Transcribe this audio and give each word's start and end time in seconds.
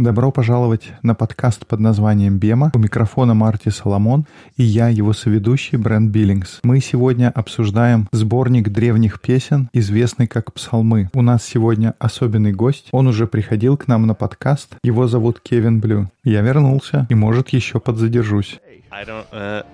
Добро 0.00 0.30
пожаловать 0.30 0.92
на 1.02 1.14
подкаст 1.14 1.66
под 1.66 1.78
названием 1.78 2.38
«Бема». 2.38 2.70
У 2.72 2.78
микрофона 2.78 3.34
Марти 3.34 3.68
Соломон 3.68 4.24
и 4.56 4.62
я, 4.62 4.88
его 4.88 5.12
соведущий 5.12 5.76
Брент 5.76 6.10
Биллингс. 6.10 6.60
Мы 6.62 6.80
сегодня 6.80 7.30
обсуждаем 7.30 8.08
сборник 8.10 8.70
древних 8.70 9.20
песен, 9.20 9.68
известный 9.74 10.26
как 10.26 10.54
«Псалмы». 10.54 11.10
У 11.12 11.20
нас 11.20 11.44
сегодня 11.44 11.94
особенный 11.98 12.52
гость. 12.52 12.88
Он 12.92 13.08
уже 13.08 13.26
приходил 13.26 13.76
к 13.76 13.88
нам 13.88 14.06
на 14.06 14.14
подкаст. 14.14 14.74
Его 14.82 15.06
зовут 15.06 15.38
Кевин 15.40 15.80
Блю. 15.80 16.10
Я 16.24 16.40
вернулся 16.40 17.06
и, 17.10 17.14
может, 17.14 17.50
еще 17.50 17.78
подзадержусь. 17.78 18.58
I 18.90 19.04
don't, 19.04 19.26
uh, 19.32 19.66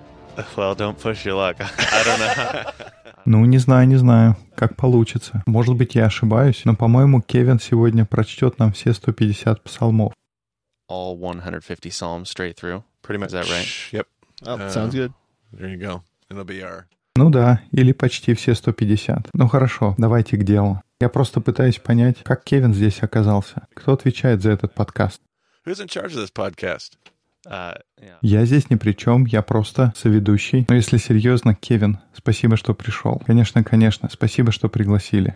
well, 0.57 0.75
don't 0.75 1.01
push 1.01 1.23
your 1.23 1.35
luck. 1.35 1.55
I 1.61 2.03
don't 2.03 2.19
know. 2.19 2.85
Ну, 3.27 3.43
не 3.43 3.57
знаю, 3.57 3.85
не 3.89 3.97
знаю, 3.97 4.37
как 4.55 4.77
получится. 4.77 5.43
Может 5.45 5.75
быть, 5.75 5.95
я 5.95 6.05
ошибаюсь, 6.05 6.61
но, 6.63 6.77
по-моему, 6.77 7.21
Кевин 7.21 7.59
сегодня 7.59 8.05
прочтет 8.05 8.57
нам 8.57 8.71
все 8.71 8.93
150 8.93 9.61
псалмов. 9.63 10.13
All 10.89 11.17
150 11.17 11.89
psalms 11.89 12.23
straight 12.23 12.55
through. 12.55 12.83
Pretty 13.03 13.19
much 13.19 13.31
that 13.31 13.49
right? 13.49 13.67
Yep. 13.91 14.07
Oh, 14.45 14.57
Uh, 14.57 14.69
sounds 14.69 14.93
good. 14.93 15.11
There 15.51 15.67
you 15.67 15.77
go. 15.77 16.03
It'll 16.29 16.45
be 16.45 16.61
our. 16.63 16.85
Ну 17.17 17.29
да, 17.29 17.59
или 17.73 17.91
почти 17.91 18.33
все 18.33 18.55
150. 18.55 19.27
Ну 19.33 19.47
хорошо, 19.49 19.93
давайте 19.97 20.37
к 20.37 20.45
делу. 20.45 20.81
Я 21.01 21.09
просто 21.09 21.41
пытаюсь 21.41 21.79
понять, 21.79 22.23
как 22.23 22.45
Кевин 22.45 22.73
здесь 22.73 23.03
оказался. 23.03 23.67
Кто 23.73 23.91
отвечает 23.91 24.41
за 24.41 24.51
этот 24.51 24.73
подкаст? 24.73 25.21
Who's 25.65 25.81
in 25.81 25.87
charge 25.89 26.13
of 26.15 26.23
this 26.23 26.31
podcast? 26.33 26.91
Yeah. 27.47 28.17
Я 28.21 28.45
здесь 28.45 28.69
ни 28.69 28.75
при 28.75 28.91
чем, 28.93 29.25
я 29.25 29.41
просто 29.41 29.93
соведущий. 29.95 30.65
Но 30.69 30.75
если 30.75 30.97
серьезно, 30.97 31.55
Кевин, 31.55 31.99
спасибо, 32.13 32.57
что 32.57 32.73
пришел. 32.73 33.21
Конечно, 33.25 33.63
конечно, 33.63 34.09
спасибо, 34.11 34.51
что 34.51 34.69
пригласили. 34.69 35.35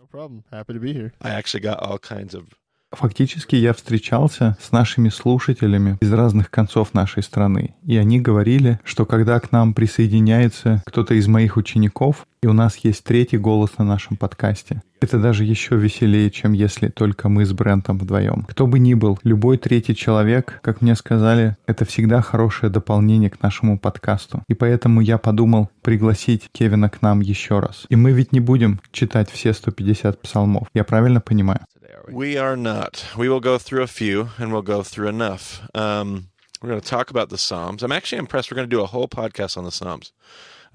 Фактически 2.92 3.56
я 3.56 3.74
встречался 3.74 4.58
с 4.62 4.72
нашими 4.72 5.10
слушателями 5.10 5.98
из 6.02 6.12
разных 6.12 6.52
концов 6.52 6.94
нашей 6.94 7.24
страны, 7.24 7.76
и 7.86 7.96
они 7.98 8.20
говорили, 8.20 8.80
что 8.84 9.06
когда 9.06 9.40
к 9.40 9.52
нам 9.52 9.74
присоединяется 9.74 10.84
кто-то 10.86 11.14
из 11.14 11.28
моих 11.28 11.56
учеников, 11.58 12.28
и 12.44 12.48
у 12.48 12.54
нас 12.54 12.78
есть 12.78 13.04
третий 13.04 13.38
голос 13.38 13.78
на 13.78 13.86
нашем 13.86 14.18
подкасте, 14.18 14.82
это 15.00 15.20
даже 15.20 15.46
еще 15.46 15.78
веселее, 15.78 16.30
чем 16.30 16.54
если 16.54 16.90
только 16.90 17.30
мы 17.30 17.46
с 17.46 17.54
Брентом 17.54 17.98
вдвоем. 17.98 18.46
Кто 18.50 18.68
бы 18.68 18.78
ни 18.78 18.94
был, 18.94 19.20
любой 19.24 19.58
третий 19.58 19.96
человек, 19.96 20.60
как 20.62 20.82
мне 20.82 20.96
сказали, 20.96 21.58
это 21.66 21.86
всегда 21.86 22.22
хорошее 22.22 22.72
дополнение 22.72 23.30
к 23.30 23.42
нашему 23.42 23.80
подкасту. 23.80 24.44
И 24.48 24.54
поэтому 24.54 25.02
я 25.02 25.18
подумал 25.18 25.70
пригласить 25.82 26.50
Кевина 26.52 26.90
к 26.90 27.02
нам 27.02 27.22
еще 27.22 27.60
раз. 27.60 27.86
И 27.90 27.96
мы 27.96 28.12
ведь 28.12 28.32
не 28.32 28.40
будем 28.40 28.80
читать 28.92 29.32
все 29.32 29.54
150 29.54 30.22
псалмов. 30.22 30.68
Я 30.74 30.84
правильно 30.84 31.22
понимаю? 31.22 31.62
Today, 31.91 31.93
are 31.95 32.05
we? 32.09 32.15
We 32.15 32.37
are 32.39 32.57
not. 32.57 33.05
We 33.17 33.29
will 33.29 33.41
go 33.41 33.59
through 33.59 33.83
a 33.83 33.87
few, 33.87 34.31
and 34.39 34.53
we'll 34.53 34.63
go 34.63 34.83
through 34.83 35.09
enough. 35.09 35.63
Um, 35.75 36.29
we're 36.63 36.71
going 36.71 36.81
to 36.81 36.89
talk 36.89 37.11
about 37.11 37.29
the 37.29 37.39
Psalms. 37.39 37.83
I'm 37.83 37.93
actually 37.93 38.19
impressed. 38.19 38.51
We're 38.51 38.57
going 38.57 38.69
to 38.71 38.77
do 38.77 38.83
a 38.83 38.87
whole 38.87 39.09
podcast 39.09 39.57
on 39.57 39.65
the 39.65 39.73
Psalms. 39.73 40.13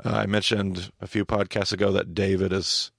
Uh, 0.04 0.10
I 0.10 0.26
mentioned 0.26 0.92
a 1.02 1.08
few 1.08 1.26
podcasts 1.26 1.72
ago 1.74 1.92
that 1.92 2.14
David 2.14 2.54
is 2.54 2.92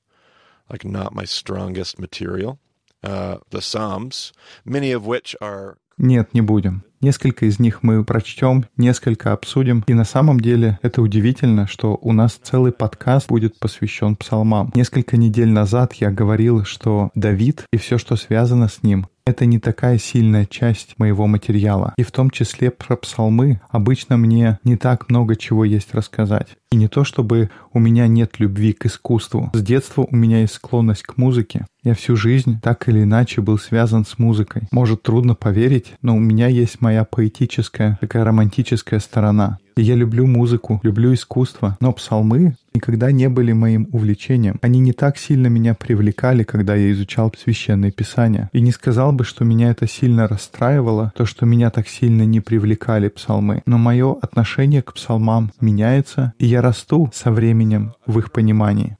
like 0.71 0.85
not 0.85 1.15
my 1.15 1.25
strongest 1.25 1.98
material. 1.98 2.59
Uh, 3.03 3.39
the 3.51 3.62
Psalms, 3.62 4.33
many 4.65 4.93
of 4.93 5.07
which 5.07 5.37
are 5.41 5.79
Нет, 5.98 6.33
не 6.35 6.41
будем. 6.41 6.83
Несколько 7.00 7.45
из 7.45 7.59
них 7.59 7.84
мы 7.84 8.03
прочтем, 8.03 8.66
несколько 8.76 9.31
обсудим. 9.31 9.84
И 9.88 9.94
на 9.94 10.03
самом 10.03 10.40
деле 10.40 10.80
это 10.81 11.02
удивительно, 11.02 11.67
что 11.67 11.98
у 12.02 12.12
нас 12.12 12.39
целый 12.42 12.72
подкаст 12.72 13.28
будет 13.28 13.59
посвящен 13.59 14.16
псалмам. 14.16 14.72
Несколько 14.73 15.16
недель 15.16 15.50
назад 15.50 15.94
я 15.94 16.09
говорил, 16.09 16.64
что 16.64 17.12
Давид 17.14 17.66
и 17.72 17.78
все, 17.78 18.00
что 18.00 18.16
связано 18.16 18.67
с 18.67 18.81
ним, 18.81 19.08
это 19.28 19.45
не 19.45 19.59
такая 19.59 19.97
сильная 19.97 20.45
часть 20.45 20.97
моего 20.97 21.28
материала. 21.28 21.94
И 21.97 22.03
в 22.03 22.11
том 22.11 22.30
числе 22.30 22.71
про 22.71 22.95
псалмы 22.95 23.60
обычно 23.70 24.15
мне 24.15 24.58
не 24.64 24.77
так 24.77 25.10
много 25.10 25.36
чего 25.36 25.65
есть 25.65 25.93
рассказать. 25.93 26.48
И 26.71 26.77
не 26.77 26.88
то, 26.88 27.04
чтобы 27.04 27.49
у 27.73 27.80
меня 27.80 28.08
нет 28.08 28.39
любви 28.39 28.71
к 28.71 28.86
искусству. 28.86 29.52
С 29.54 29.61
детства 29.61 30.08
у 30.10 30.16
меня 30.16 30.42
есть 30.42 30.54
склонность 30.54 31.04
к 31.04 31.17
музыке. 31.17 31.66
Я 31.83 31.93
всю 31.93 32.16
жизнь 32.16 32.60
так 32.61 32.87
или 32.87 33.04
иначе 33.04 33.42
был 33.42 33.58
связан 33.58 34.05
с 34.05 34.17
музыкой. 34.17 34.64
Может, 34.71 35.04
трудно 35.04 35.36
поверить, 35.36 35.93
но 36.02 36.16
у 36.16 36.20
меня 36.20 36.48
есть 36.48 36.82
моя 36.82 37.04
поэтическая, 37.04 37.98
такая 37.99 38.23
романтическая 38.23 38.99
сторона. 38.99 39.60
И 39.76 39.82
я 39.83 39.95
люблю 39.95 40.26
музыку, 40.26 40.80
люблю 40.83 41.14
искусство, 41.14 41.77
но 41.80 41.93
псалмы 41.93 42.55
никогда 42.77 43.11
не 43.11 43.27
были 43.27 43.54
моим 43.54 43.88
увлечением. 43.92 44.60
Они 44.61 44.80
не 44.80 44.93
так 44.93 45.17
сильно 45.17 45.48
меня 45.48 45.73
привлекали, 45.73 46.43
когда 46.43 46.76
я 46.76 46.92
изучал 46.92 47.33
священные 47.38 47.92
писания. 47.92 48.49
И 48.54 48.61
не 48.61 48.71
сказал 48.71 49.11
бы, 49.11 49.23
что 49.23 49.43
меня 49.43 49.71
это 49.71 49.88
сильно 49.88 50.27
расстраивало, 50.27 51.11
то, 51.16 51.26
что 51.26 51.45
меня 51.45 51.70
так 51.71 51.87
сильно 51.87 52.23
не 52.23 52.39
привлекали 52.39 53.10
псалмы. 53.10 53.64
Но 53.66 53.77
мое 53.77 54.16
отношение 54.21 54.82
к 54.82 54.93
псалмам 54.93 55.52
меняется, 55.60 56.33
и 56.39 56.45
я 56.45 56.61
расту 56.61 57.10
со 57.14 57.32
временем 57.32 57.93
в 58.05 58.20
их 58.20 58.32
понимании. 58.32 58.98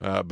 Uh. 0.00 0.22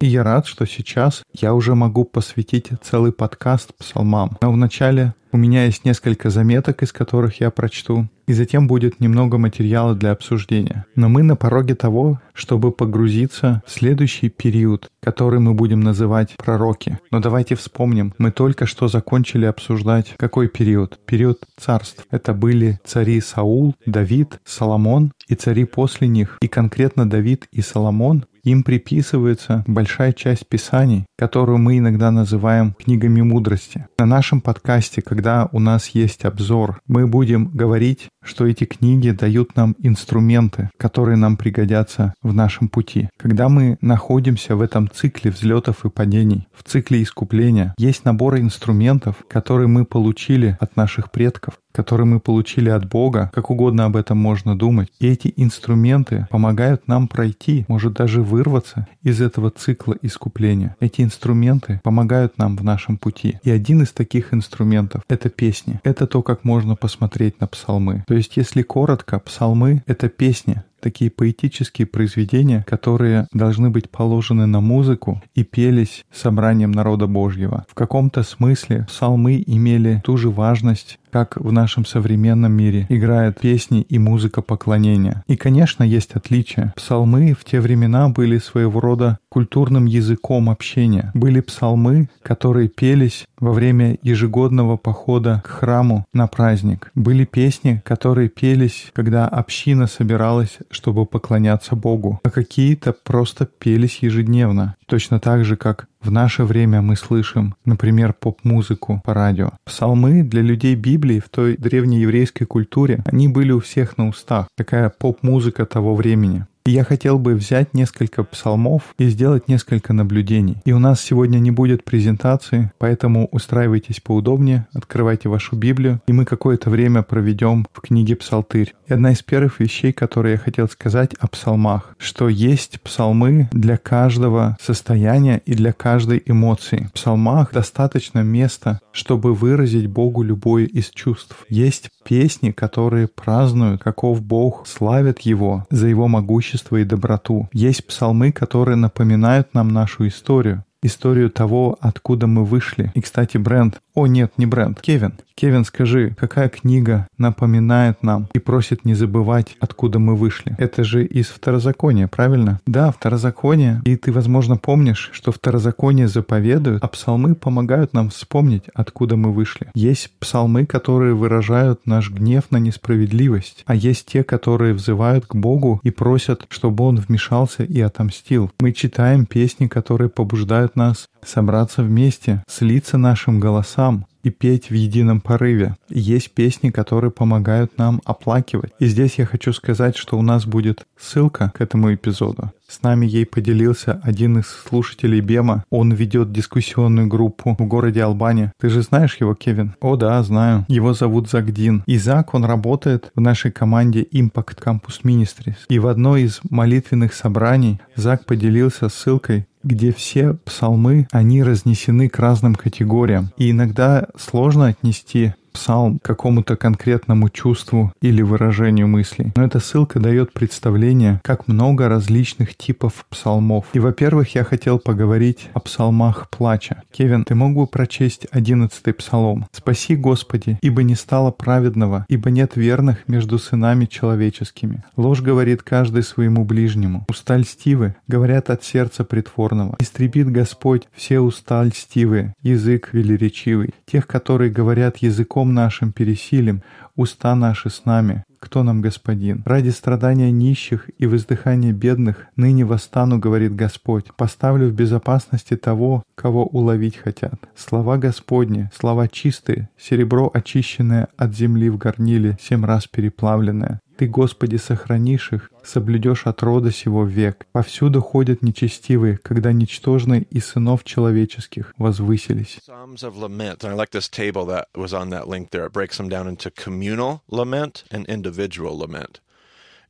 И 0.00 0.06
я 0.06 0.22
рад, 0.22 0.46
что 0.46 0.66
сейчас 0.66 1.22
я 1.32 1.54
уже 1.54 1.74
могу 1.74 2.04
посвятить 2.04 2.68
целый 2.82 3.12
подкаст 3.12 3.74
псалмам. 3.74 4.36
Но 4.42 4.52
вначале 4.52 5.14
у 5.32 5.38
меня 5.38 5.64
есть 5.64 5.84
несколько 5.84 6.30
заметок, 6.30 6.82
из 6.82 6.92
которых 6.92 7.40
я 7.40 7.50
прочту, 7.50 8.08
и 8.26 8.32
затем 8.32 8.66
будет 8.66 9.00
немного 9.00 9.38
материала 9.38 9.94
для 9.94 10.12
обсуждения. 10.12 10.86
Но 10.94 11.08
мы 11.08 11.22
на 11.22 11.36
пороге 11.36 11.74
того, 11.74 12.20
чтобы 12.32 12.72
погрузиться 12.72 13.62
в 13.66 13.70
следующий 13.70 14.28
период, 14.28 14.90
который 15.00 15.38
мы 15.40 15.54
будем 15.54 15.80
называть 15.80 16.36
пророки. 16.36 16.98
Но 17.10 17.20
давайте 17.20 17.54
вспомним, 17.54 18.14
мы 18.18 18.30
только 18.30 18.66
что 18.66 18.88
закончили 18.88 19.46
обсуждать 19.46 20.14
какой 20.16 20.48
период? 20.48 20.98
Период 21.06 21.44
царств. 21.56 22.06
Это 22.10 22.34
были 22.34 22.80
цари 22.84 23.20
Саул, 23.20 23.74
Давид, 23.86 24.40
Соломон 24.44 25.12
и 25.28 25.34
цари 25.34 25.64
после 25.64 26.08
них. 26.08 26.38
И 26.40 26.48
конкретно 26.48 27.08
Давид 27.08 27.46
и 27.52 27.62
Соломон 27.62 28.26
им 28.46 28.62
приписывается 28.62 29.64
большая 29.66 30.12
часть 30.12 30.46
писаний, 30.48 31.04
которую 31.18 31.58
мы 31.58 31.78
иногда 31.78 32.10
называем 32.10 32.74
книгами 32.74 33.20
мудрости. 33.20 33.86
На 33.98 34.06
нашем 34.06 34.40
подкасте, 34.40 35.02
когда 35.02 35.48
у 35.52 35.58
нас 35.58 35.88
есть 35.88 36.24
обзор, 36.24 36.80
мы 36.86 37.06
будем 37.06 37.48
говорить, 37.48 38.08
что 38.22 38.46
эти 38.46 38.64
книги 38.64 39.10
дают 39.10 39.56
нам 39.56 39.74
инструменты, 39.80 40.70
которые 40.78 41.16
нам 41.16 41.36
пригодятся 41.36 42.14
в 42.22 42.32
нашем 42.32 42.68
пути. 42.68 43.08
Когда 43.18 43.48
мы 43.48 43.78
находимся 43.80 44.54
в 44.54 44.60
этом 44.60 44.88
цикле 44.90 45.30
взлетов 45.30 45.84
и 45.84 45.90
падений, 45.90 46.46
в 46.54 46.62
цикле 46.62 47.02
искупления, 47.02 47.74
есть 47.78 48.04
набор 48.04 48.38
инструментов, 48.38 49.16
которые 49.28 49.66
мы 49.66 49.84
получили 49.84 50.56
от 50.60 50.76
наших 50.76 51.10
предков, 51.10 51.54
которые 51.76 52.06
мы 52.06 52.20
получили 52.20 52.70
от 52.70 52.88
Бога, 52.88 53.30
как 53.34 53.50
угодно 53.50 53.84
об 53.84 53.96
этом 53.96 54.16
можно 54.16 54.58
думать. 54.58 54.88
И 54.98 55.06
эти 55.08 55.34
инструменты 55.36 56.26
помогают 56.30 56.88
нам 56.88 57.06
пройти, 57.06 57.66
может 57.68 57.92
даже 57.92 58.22
вырваться 58.22 58.88
из 59.02 59.20
этого 59.20 59.50
цикла 59.50 59.94
искупления. 60.00 60.74
Эти 60.80 61.02
инструменты 61.02 61.82
помогают 61.84 62.38
нам 62.38 62.56
в 62.56 62.64
нашем 62.64 62.96
пути. 62.96 63.38
И 63.42 63.50
один 63.50 63.82
из 63.82 63.92
таких 63.92 64.32
инструментов— 64.32 65.02
это 65.10 65.28
песни. 65.28 65.78
Это 65.84 66.06
то, 66.06 66.22
как 66.22 66.44
можно 66.44 66.76
посмотреть 66.76 67.42
на 67.42 67.46
псалмы. 67.46 68.04
То 68.06 68.14
есть, 68.14 68.38
если 68.38 68.62
коротко, 68.62 69.18
псалмы— 69.18 69.82
это 69.86 70.08
песни, 70.08 70.62
такие 70.80 71.10
поэтические 71.10 71.86
произведения, 71.86 72.64
которые 72.66 73.26
должны 73.32 73.70
быть 73.70 73.90
положены 73.90 74.46
на 74.46 74.60
музыку 74.60 75.22
и 75.34 75.44
пелись 75.44 76.04
собранием 76.12 76.72
народа 76.72 77.06
Божьего. 77.06 77.64
В 77.68 77.74
каком-то 77.74 78.22
смысле 78.22 78.86
псалмы 78.88 79.42
имели 79.46 80.02
ту 80.04 80.16
же 80.16 80.30
важность, 80.30 80.98
как 81.10 81.36
в 81.36 81.50
нашем 81.50 81.86
современном 81.86 82.52
мире 82.52 82.86
играют 82.90 83.40
песни 83.40 83.80
и 83.80 83.98
музыка 83.98 84.42
поклонения. 84.42 85.24
И, 85.26 85.36
конечно, 85.36 85.82
есть 85.82 86.12
отличия. 86.12 86.74
Псалмы 86.76 87.32
в 87.32 87.44
те 87.44 87.60
времена 87.60 88.10
были 88.10 88.38
своего 88.38 88.80
рода 88.80 89.18
культурным 89.30 89.86
языком 89.86 90.50
общения. 90.50 91.10
Были 91.14 91.40
псалмы, 91.40 92.10
которые 92.22 92.68
пелись 92.68 93.24
во 93.38 93.52
время 93.52 93.98
ежегодного 94.02 94.76
похода 94.76 95.42
к 95.44 95.48
храму 95.48 96.04
на 96.12 96.26
праздник. 96.26 96.90
Были 96.94 97.24
песни, 97.24 97.82
которые 97.84 98.28
пелись, 98.28 98.90
когда 98.92 99.28
община 99.28 99.86
собиралась, 99.86 100.58
чтобы 100.70 101.06
поклоняться 101.06 101.76
Богу. 101.76 102.20
А 102.22 102.30
какие-то 102.30 102.92
просто 102.92 103.46
пелись 103.46 103.98
ежедневно. 103.98 104.76
Точно 104.86 105.20
так 105.20 105.44
же, 105.44 105.56
как 105.56 105.88
в 106.00 106.10
наше 106.10 106.44
время 106.44 106.82
мы 106.82 106.94
слышим, 106.96 107.56
например, 107.64 108.12
поп-музыку 108.12 109.02
по 109.04 109.12
радио. 109.12 109.50
Псалмы 109.64 110.22
для 110.22 110.42
людей 110.42 110.76
Библии 110.76 111.18
в 111.18 111.28
той 111.28 111.56
древнееврейской 111.56 112.46
культуре, 112.46 113.02
они 113.06 113.28
были 113.28 113.50
у 113.52 113.60
всех 113.60 113.98
на 113.98 114.08
устах. 114.08 114.46
Такая 114.56 114.88
поп-музыка 114.88 115.66
того 115.66 115.96
времени. 115.96 116.46
Я 116.68 116.82
хотел 116.82 117.20
бы 117.20 117.36
взять 117.36 117.74
несколько 117.74 118.24
псалмов 118.24 118.82
и 118.98 119.06
сделать 119.06 119.46
несколько 119.46 119.92
наблюдений. 119.92 120.56
И 120.64 120.72
у 120.72 120.80
нас 120.80 121.00
сегодня 121.00 121.38
не 121.38 121.52
будет 121.52 121.84
презентации, 121.84 122.72
поэтому 122.78 123.28
устраивайтесь 123.30 124.00
поудобнее, 124.00 124.66
открывайте 124.72 125.28
вашу 125.28 125.54
Библию, 125.54 126.00
и 126.08 126.12
мы 126.12 126.24
какое-то 126.24 126.68
время 126.68 127.02
проведем 127.02 127.68
в 127.72 127.80
книге 127.80 128.16
«Псалтырь». 128.16 128.74
И 128.88 128.92
одна 128.92 129.12
из 129.12 129.22
первых 129.22 129.60
вещей, 129.60 129.92
которые 129.92 130.32
я 130.32 130.38
хотел 130.38 130.68
сказать 130.68 131.14
о 131.20 131.28
псалмах, 131.28 131.94
что 131.98 132.28
есть 132.28 132.80
псалмы 132.80 133.48
для 133.52 133.76
каждого 133.76 134.56
состояния 134.60 135.42
и 135.46 135.54
для 135.54 135.72
каждой 135.72 136.20
эмоции. 136.26 136.88
В 136.90 136.94
псалмах 136.94 137.52
достаточно 137.52 138.20
места, 138.24 138.80
чтобы 138.90 139.34
выразить 139.34 139.86
Богу 139.86 140.24
любое 140.24 140.64
из 140.64 140.90
чувств. 140.90 141.36
Есть 141.48 141.90
песни, 142.04 142.50
которые 142.50 143.06
празднуют, 143.06 143.82
каков 143.82 144.20
Бог, 144.20 144.66
славят 144.66 145.20
Его 145.20 145.64
за 145.70 145.86
Его 145.86 146.08
могущество 146.08 146.55
и 146.76 146.84
доброту. 146.84 147.48
Есть 147.52 147.86
псалмы, 147.86 148.32
которые 148.32 148.76
напоминают 148.76 149.54
нам 149.54 149.68
нашу 149.68 150.06
историю 150.08 150.65
историю 150.82 151.30
того, 151.30 151.76
откуда 151.80 152.26
мы 152.26 152.44
вышли. 152.44 152.92
И, 152.94 153.00
кстати, 153.00 153.36
бренд... 153.36 153.80
О, 153.94 154.06
нет, 154.06 154.32
не 154.36 154.46
бренд. 154.46 154.80
Кевин. 154.80 155.14
Кевин, 155.34 155.64
скажи, 155.64 156.14
какая 156.18 156.48
книга 156.48 157.08
напоминает 157.18 158.02
нам 158.02 158.28
и 158.32 158.38
просит 158.38 158.86
не 158.86 158.94
забывать, 158.94 159.56
откуда 159.60 159.98
мы 159.98 160.16
вышли? 160.16 160.54
Это 160.58 160.82
же 160.82 161.04
из 161.04 161.26
Второзакония, 161.26 162.08
правильно? 162.08 162.60
Да, 162.66 162.90
Второзаконие. 162.90 163.82
И 163.84 163.96
ты, 163.96 164.12
возможно, 164.12 164.56
помнишь, 164.56 165.10
что 165.12 165.32
Второзаконие 165.32 166.08
заповедует, 166.08 166.82
а 166.82 166.88
псалмы 166.88 167.34
помогают 167.34 167.92
нам 167.92 168.08
вспомнить, 168.08 168.64
откуда 168.74 169.16
мы 169.16 169.30
вышли. 169.32 169.68
Есть 169.74 170.10
псалмы, 170.18 170.64
которые 170.64 171.14
выражают 171.14 171.86
наш 171.86 172.10
гнев 172.10 172.44
на 172.50 172.56
несправедливость, 172.56 173.62
а 173.66 173.74
есть 173.74 174.06
те, 174.06 174.24
которые 174.24 174.72
взывают 174.72 175.26
к 175.26 175.34
Богу 175.34 175.80
и 175.82 175.90
просят, 175.90 176.46
чтобы 176.48 176.84
Он 176.84 176.96
вмешался 176.96 177.62
и 177.62 177.80
отомстил. 177.80 178.50
Мы 178.60 178.72
читаем 178.72 179.26
песни, 179.26 179.66
которые 179.66 180.08
побуждают 180.08 180.65
нас 180.74 181.06
собраться 181.24 181.82
вместе, 181.82 182.42
слиться 182.48 182.98
нашим 182.98 183.38
голосам, 183.38 184.06
и 184.26 184.30
петь 184.30 184.70
в 184.70 184.74
едином 184.74 185.20
порыве. 185.20 185.76
Есть 185.88 186.32
песни, 186.32 186.70
которые 186.70 187.12
помогают 187.12 187.78
нам 187.78 188.02
оплакивать. 188.04 188.72
И 188.80 188.86
здесь 188.86 189.18
я 189.18 189.24
хочу 189.24 189.52
сказать, 189.52 189.96
что 189.96 190.18
у 190.18 190.22
нас 190.22 190.46
будет 190.46 190.84
ссылка 190.98 191.52
к 191.54 191.60
этому 191.60 191.94
эпизоду. 191.94 192.50
С 192.66 192.82
нами 192.82 193.06
ей 193.06 193.24
поделился 193.24 194.00
один 194.02 194.38
из 194.38 194.46
слушателей 194.46 195.20
Бема. 195.20 195.64
Он 195.70 195.92
ведет 195.92 196.32
дискуссионную 196.32 197.06
группу 197.06 197.54
в 197.56 197.64
городе 197.66 198.02
Албания. 198.02 198.52
Ты 198.60 198.68
же 198.68 198.82
знаешь 198.82 199.16
его, 199.20 199.36
Кевин? 199.36 199.76
О, 199.80 199.94
да, 199.94 200.20
знаю. 200.24 200.64
Его 200.66 200.92
зовут 200.92 201.30
Загдин. 201.30 201.84
И 201.86 201.96
Зак, 201.96 202.34
он 202.34 202.44
работает 202.44 203.12
в 203.14 203.20
нашей 203.20 203.52
команде 203.52 204.02
Impact 204.02 204.58
Campus 204.60 205.02
Ministries. 205.04 205.58
И 205.68 205.78
в 205.78 205.86
одной 205.86 206.22
из 206.22 206.40
молитвенных 206.50 207.14
собраний 207.14 207.80
Зак 207.94 208.26
поделился 208.26 208.88
ссылкой 208.88 209.46
где 209.66 209.92
все 209.92 210.34
псалмы, 210.44 211.08
они 211.10 211.42
разнесены 211.42 212.08
к 212.08 212.18
разным 212.20 212.54
категориям. 212.54 213.32
И 213.36 213.50
иногда 213.50 214.06
сложно 214.16 214.66
отнести 214.66 215.34
псалм 215.56 215.98
какому-то 216.02 216.56
конкретному 216.56 217.30
чувству 217.30 217.90
или 218.02 218.20
выражению 218.20 218.88
мыслей. 218.88 219.32
Но 219.34 219.44
эта 219.44 219.58
ссылка 219.58 219.98
дает 219.98 220.32
представление, 220.34 221.20
как 221.24 221.48
много 221.48 221.88
различных 221.88 222.54
типов 222.56 223.06
псалмов. 223.08 223.64
И, 223.72 223.78
во-первых, 223.78 224.34
я 224.34 224.44
хотел 224.44 224.78
поговорить 224.78 225.48
о 225.54 225.60
псалмах 225.60 226.28
плача. 226.28 226.82
Кевин, 226.92 227.24
ты 227.24 227.34
мог 227.34 227.54
бы 227.54 227.66
прочесть 227.66 228.26
одиннадцатый 228.30 228.92
псалом? 228.92 229.46
«Спаси, 229.52 229.96
Господи, 229.96 230.58
ибо 230.60 230.82
не 230.82 230.94
стало 230.94 231.30
праведного, 231.30 232.04
ибо 232.08 232.30
нет 232.30 232.56
верных 232.56 233.08
между 233.08 233.38
сынами 233.38 233.86
человеческими. 233.86 234.84
Ложь 234.96 235.22
говорит 235.22 235.62
каждый 235.62 236.02
своему 236.02 236.44
ближнему. 236.44 237.06
Уста 237.08 237.38
льстивы, 237.38 237.94
говорят 238.08 238.50
от 238.50 238.62
сердца 238.62 239.04
притворного. 239.04 239.76
Истребит 239.78 240.30
Господь 240.30 240.86
все 240.92 241.20
уста 241.20 241.64
льстивые, 241.64 242.34
язык 242.42 242.90
велеречивый. 242.92 243.70
Тех, 243.86 244.06
которые 244.06 244.50
говорят 244.50 244.98
языком 244.98 245.45
языком 245.46 245.54
нашим 245.54 245.92
пересилим, 245.92 246.62
уста 246.96 247.34
наши 247.34 247.70
с 247.70 247.84
нами. 247.84 248.24
Кто 248.40 248.62
нам 248.62 248.82
господин? 248.82 249.42
Ради 249.46 249.70
страдания 249.70 250.30
нищих 250.30 250.90
и 250.98 251.06
воздыхания 251.06 251.72
бедных 251.72 252.26
ныне 252.36 252.64
восстану, 252.64 253.18
говорит 253.18 253.54
Господь. 253.54 254.04
Поставлю 254.16 254.68
в 254.68 254.72
безопасности 254.72 255.56
того, 255.56 256.02
кого 256.14 256.44
уловить 256.46 256.96
хотят. 256.96 257.34
Слова 257.56 257.96
Господни, 257.96 258.70
слова 258.74 259.08
чистые, 259.08 259.68
серебро 259.78 260.30
очищенное 260.34 261.08
от 261.16 261.34
земли 261.34 261.70
в 261.70 261.78
горниле, 261.78 262.36
семь 262.40 262.64
раз 262.64 262.86
переплавленное. 262.86 263.80
Ты, 263.96 264.06
Господи, 264.06 264.56
сохранишь 264.56 265.32
их, 265.32 265.50
соблюдешь 265.66 266.26
от 266.26 266.42
рода 266.42 266.70
сего 266.70 267.04
век. 267.04 267.46
Повсюду 267.52 268.00
ходят 268.00 268.42
нечестивые, 268.42 269.18
когда 269.18 269.52
ничтожные 269.52 270.22
и 270.22 270.40
сынов 270.40 270.84
человеческих 270.84 271.74
возвысились. 271.78 272.60
Psalms 272.66 273.02
of 273.02 273.16
lament. 273.16 273.64
And 273.64 273.72
I 273.72 273.74
like 273.74 273.90
this 273.90 274.08
table 274.08 274.46
that 274.46 274.68
was 274.74 274.92
on 274.92 275.10
that 275.10 275.28
link 275.28 275.50
there. 275.50 275.66
It 275.66 275.72
breaks 275.72 275.96
them 275.96 276.08
down 276.08 276.28
into 276.28 276.50
communal 276.50 277.22
lament 277.28 277.84
and 277.90 278.06
individual 278.06 278.78
lament. 278.78 279.20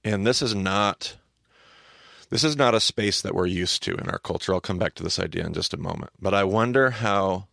And 0.05 0.27
this 0.27 0.41
is 0.41 0.55
not 0.55 1.17
this 2.31 2.43
is 2.43 2.57
not 2.57 2.75
a 2.75 2.81
space 2.81 3.23
that 3.23 3.35
we're 3.35 3.47
used 3.47 3.83
to 3.85 3.95
in 3.95 4.09
our 4.09 4.19
culture. 4.19 4.53
I'll 4.53 4.61
come 4.61 4.79
back 4.79 4.95
to 4.95 5.03
this 5.03 5.19
idea 5.19 5.47
in 5.47 5.53
just 5.53 5.73
a 5.73 5.77
moment. 5.77 6.11
But 6.21 6.35
I 6.35 6.45
wonder 6.45 6.91
how 6.91 7.47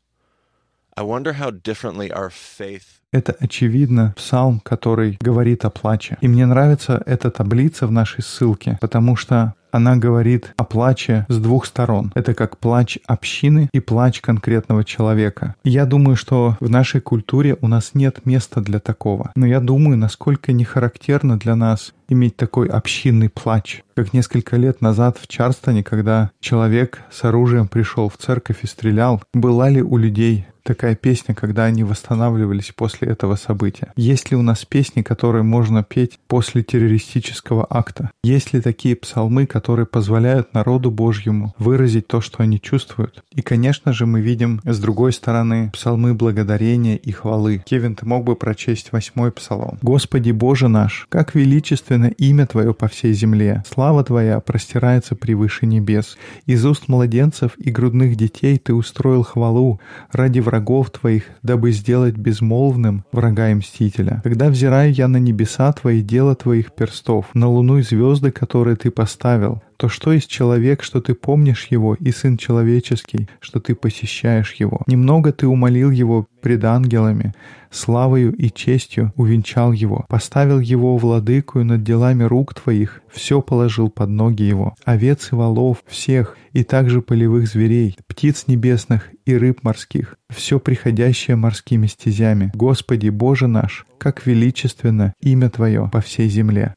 I 0.95 1.03
wonder 1.03 1.33
how 1.33 1.51
differently 1.51 2.11
our 2.11 2.29
faith 2.29 3.01
Это, 3.13 3.35
очевидно, 3.39 4.13
псалм, 4.17 4.59
который 4.59 5.17
говорит 5.21 5.65
о 5.65 5.69
плаче. 5.69 6.17
И 6.19 6.27
мне 6.27 6.47
нравится 6.47 7.01
эта 7.05 7.29
таблица 7.29 7.85
в 7.85 7.91
нашей 7.91 8.23
ссылке, 8.23 8.77
потому 8.81 9.15
что 9.15 9.53
она 9.73 9.97
говорит 9.97 10.53
о 10.55 10.63
плаче 10.65 11.25
с 11.29 11.37
двух 11.39 11.65
сторон. 11.65 12.11
Это 12.13 12.35
как 12.35 12.57
плач 12.57 12.99
общины 13.07 13.69
и 13.73 13.79
плач 13.79 14.21
конкретного 14.21 14.83
человека. 14.83 15.55
Я 15.63 15.85
думаю, 15.85 16.15
что 16.15 16.57
в 16.59 16.69
нашей 16.69 17.01
культуре 17.01 17.57
у 17.59 17.67
нас 17.67 17.91
нет 17.95 18.25
места 18.25 18.61
для 18.61 18.79
такого. 18.79 19.31
Но 19.35 19.47
я 19.47 19.59
думаю, 19.59 19.97
насколько 19.97 20.53
не 20.53 20.63
характерно 20.63 21.39
для 21.39 21.55
нас 21.55 21.93
иметь 22.07 22.37
такой 22.37 22.67
общинный 22.67 23.29
плач. 23.29 23.81
Как 23.95 24.13
несколько 24.13 24.57
лет 24.57 24.81
назад 24.81 25.17
в 25.19 25.27
Чарстоне, 25.27 25.83
когда 25.83 26.29
человек 26.39 27.01
с 27.11 27.23
оружием 27.23 27.67
пришел 27.67 28.09
в 28.09 28.17
церковь 28.17 28.63
и 28.63 28.67
стрелял, 28.67 29.23
была 29.33 29.69
ли 29.69 29.81
у 29.81 29.97
людей 29.97 30.45
такая 30.63 30.95
песня, 30.95 31.35
когда 31.35 31.65
они 31.65 31.83
восстанавливались 31.83 32.71
после 32.75 33.09
этого 33.09 33.35
события? 33.35 33.91
Есть 33.95 34.31
ли 34.31 34.37
у 34.37 34.41
нас 34.41 34.65
песни, 34.65 35.01
которые 35.01 35.43
можно 35.43 35.83
петь 35.83 36.19
после 36.27 36.63
террористического 36.63 37.67
акта? 37.69 38.11
Есть 38.23 38.53
ли 38.53 38.61
такие 38.61 38.95
псалмы, 38.95 39.45
которые 39.45 39.62
позволяют 39.91 40.53
народу 40.53 40.91
Божьему 40.91 41.53
выразить 41.57 42.07
то, 42.07 42.21
что 42.21 42.43
они 42.43 42.59
чувствуют? 42.59 43.23
И, 43.31 43.41
конечно 43.41 43.93
же, 43.93 44.05
мы 44.05 44.21
видим 44.21 44.61
с 44.63 44.79
другой 44.79 45.13
стороны 45.13 45.69
псалмы 45.71 46.13
благодарения 46.13 46.95
и 46.95 47.11
хвалы. 47.11 47.63
Кевин, 47.65 47.95
ты 47.95 48.05
мог 48.05 48.23
бы 48.23 48.35
прочесть 48.35 48.91
восьмой 48.91 49.31
псалом. 49.31 49.77
«Господи 49.81 50.31
Боже 50.31 50.67
наш, 50.67 51.07
как 51.09 51.35
величественно 51.35 52.07
имя 52.07 52.45
Твое 52.45 52.73
по 52.73 52.87
всей 52.87 53.13
земле! 53.13 53.63
Слава 53.71 54.03
Твоя 54.03 54.39
простирается 54.39 55.15
превыше 55.15 55.65
небес. 55.65 56.17
Из 56.45 56.65
уст 56.65 56.87
младенцев 56.87 57.51
и 57.57 57.71
грудных 57.71 58.15
детей 58.15 58.57
Ты 58.57 58.73
устроил 58.73 59.23
хвалу 59.23 59.79
ради 60.11 60.39
врагов 60.39 60.91
Твоих, 60.91 61.25
дабы 61.41 61.71
сделать 61.71 62.15
безмолвным 62.15 63.05
врага 63.11 63.49
и 63.51 63.55
мстителя. 63.55 64.21
Когда 64.23 64.49
взираю 64.49 64.93
я 64.93 65.07
на 65.07 65.17
небеса 65.17 65.71
Твои, 65.73 66.01
дело 66.01 66.35
Твоих 66.35 66.73
перстов, 66.73 67.27
на 67.33 67.47
луну 67.47 67.77
и 67.77 67.81
звезды, 67.81 68.31
которые 68.31 68.75
Ты 68.75 68.91
поставил, 68.91 69.52
то 69.77 69.89
что 69.89 70.13
есть 70.13 70.29
человек, 70.29 70.81
что 70.83 71.01
ты 71.01 71.13
помнишь 71.13 71.67
его, 71.69 71.95
и 71.95 72.11
сын 72.11 72.37
человеческий, 72.37 73.27
что 73.39 73.59
ты 73.59 73.75
посещаешь 73.75 74.53
его? 74.53 74.81
Немного 74.87 75.33
ты 75.33 75.47
умолил 75.47 75.91
его 75.91 76.27
пред 76.41 76.63
ангелами, 76.63 77.33
славою 77.69 78.33
и 78.33 78.49
честью 78.49 79.11
увенчал 79.15 79.71
его, 79.71 80.05
поставил 80.07 80.59
его 80.59 80.97
владыкою 80.97 81.65
над 81.65 81.83
делами 81.83 82.23
рук 82.23 82.53
твоих, 82.53 83.01
все 83.11 83.41
положил 83.41 83.89
под 83.89 84.09
ноги 84.09 84.43
его, 84.43 84.75
овец 84.85 85.31
и 85.31 85.35
волов, 85.35 85.83
всех, 85.87 86.37
и 86.51 86.63
также 86.63 87.01
полевых 87.01 87.47
зверей, 87.47 87.97
птиц 88.07 88.45
небесных 88.47 89.09
и 89.25 89.35
рыб 89.35 89.63
морских, 89.63 90.17
все 90.29 90.59
приходящее 90.59 91.35
морскими 91.35 91.87
стезями. 91.87 92.51
Господи, 92.53 93.09
Боже 93.09 93.47
наш, 93.47 93.85
как 93.97 94.25
величественно 94.25 95.13
имя 95.19 95.49
Твое 95.49 95.89
по 95.91 96.01
всей 96.01 96.29
земле. 96.29 96.75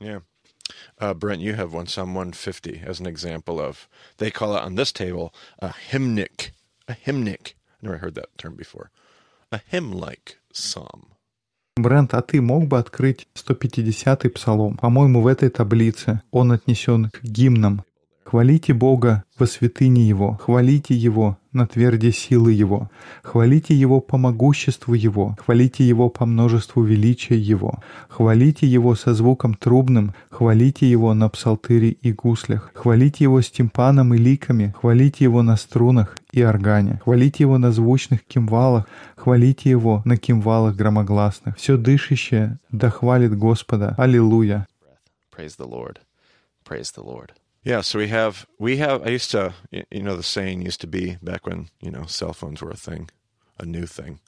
Yeah. 0.00 0.20
Uh, 0.99 1.13
Brent, 1.13 1.41
you 1.41 1.53
have 1.53 1.73
one, 1.73 1.87
Psalm 1.87 2.13
150, 2.13 2.83
as 2.85 2.99
an 2.99 3.07
example 3.07 3.59
of, 3.59 3.87
they 4.17 4.31
call 4.31 4.55
it 4.55 4.63
on 4.63 4.75
this 4.75 4.91
table 4.91 5.33
a 5.59 5.69
hymnic. 5.91 6.51
A 6.87 6.93
hymnic. 6.93 7.53
I 7.81 7.87
never 7.87 7.97
heard 7.97 8.15
that 8.15 8.37
term 8.37 8.55
before. 8.55 8.91
A 9.51 9.59
hymn 9.71 9.91
like 9.91 10.37
psalm. 10.53 11.07
Брент, 11.77 12.13
а 12.13 12.21
ты 12.21 12.41
мог 12.41 12.67
бы 12.67 12.77
открыть 12.77 13.27
150-й 13.35 14.29
псалом? 14.29 14.77
По-моему, 14.77 15.21
в 15.21 15.27
этой 15.27 15.49
таблице 15.49 16.21
он 16.31 16.51
отнесен 16.51 17.09
к 17.09 17.23
гимнам. 17.23 17.83
Хвалите 18.26 18.74
Бога 18.74 19.22
во 19.38 19.46
святыне 19.46 20.08
Его, 20.08 20.36
хвалите 20.42 20.96
Его 20.96 21.38
на 21.52 21.64
тверде 21.68 22.10
силы 22.10 22.52
Его, 22.52 22.90
хвалите 23.22 23.72
Его 23.72 24.00
по 24.00 24.16
могуществу 24.16 24.94
Его, 24.94 25.36
хвалите 25.38 25.86
Его 25.86 26.08
по 26.08 26.26
множеству 26.26 26.82
величия 26.82 27.38
Его, 27.38 27.78
хвалите 28.08 28.66
Его 28.66 28.96
со 28.96 29.14
звуком 29.14 29.54
трубным, 29.54 30.12
хвалите 30.28 30.90
Его 30.90 31.14
на 31.14 31.28
псалтыре 31.28 31.90
и 31.90 32.12
гуслях, 32.12 32.72
хвалите 32.74 33.22
Его 33.22 33.40
с 33.40 33.48
тимпаном 33.48 34.12
и 34.12 34.18
ликами, 34.18 34.74
хвалите 34.76 35.22
Его 35.22 35.42
на 35.42 35.56
струнах 35.56 36.16
и 36.32 36.42
органе, 36.42 37.00
хвалите 37.04 37.44
Его 37.44 37.58
на 37.58 37.70
звучных 37.70 38.24
кимвалах, 38.24 38.88
хвалите 39.14 39.70
Его 39.70 40.02
на 40.04 40.16
кимвалах 40.16 40.74
громогласных. 40.74 41.56
Все 41.58 41.76
дышащее 41.76 42.58
да 42.72 42.90
хвалит 42.90 43.38
Господа. 43.38 43.94
Аллилуйя. 43.96 44.66
Praise 45.32 45.56
the 45.56 45.70
Lord. 45.70 45.98
Praise 46.68 46.90
the 46.92 47.04
Lord. 47.04 47.30
Yeah, 47.65 47.81
so 47.81 47.99
we 47.99 48.07
have 48.07 48.47
we 48.59 48.77
have. 48.77 49.05
I 49.05 49.09
used 49.09 49.29
to, 49.31 49.53
y- 49.71 49.85
you 49.91 50.01
know, 50.01 50.15
the 50.17 50.23
saying 50.23 50.63
used 50.65 50.81
to 50.81 50.87
be 50.87 51.17
back 51.21 51.45
when 51.45 51.67
you 51.79 51.91
know 51.91 52.05
cell 52.07 52.33
phones 52.33 52.59
were 52.61 52.71
a 52.71 52.75
thing, 52.77 53.09
a 53.59 53.65
new 53.65 53.85
thing, 53.85 54.19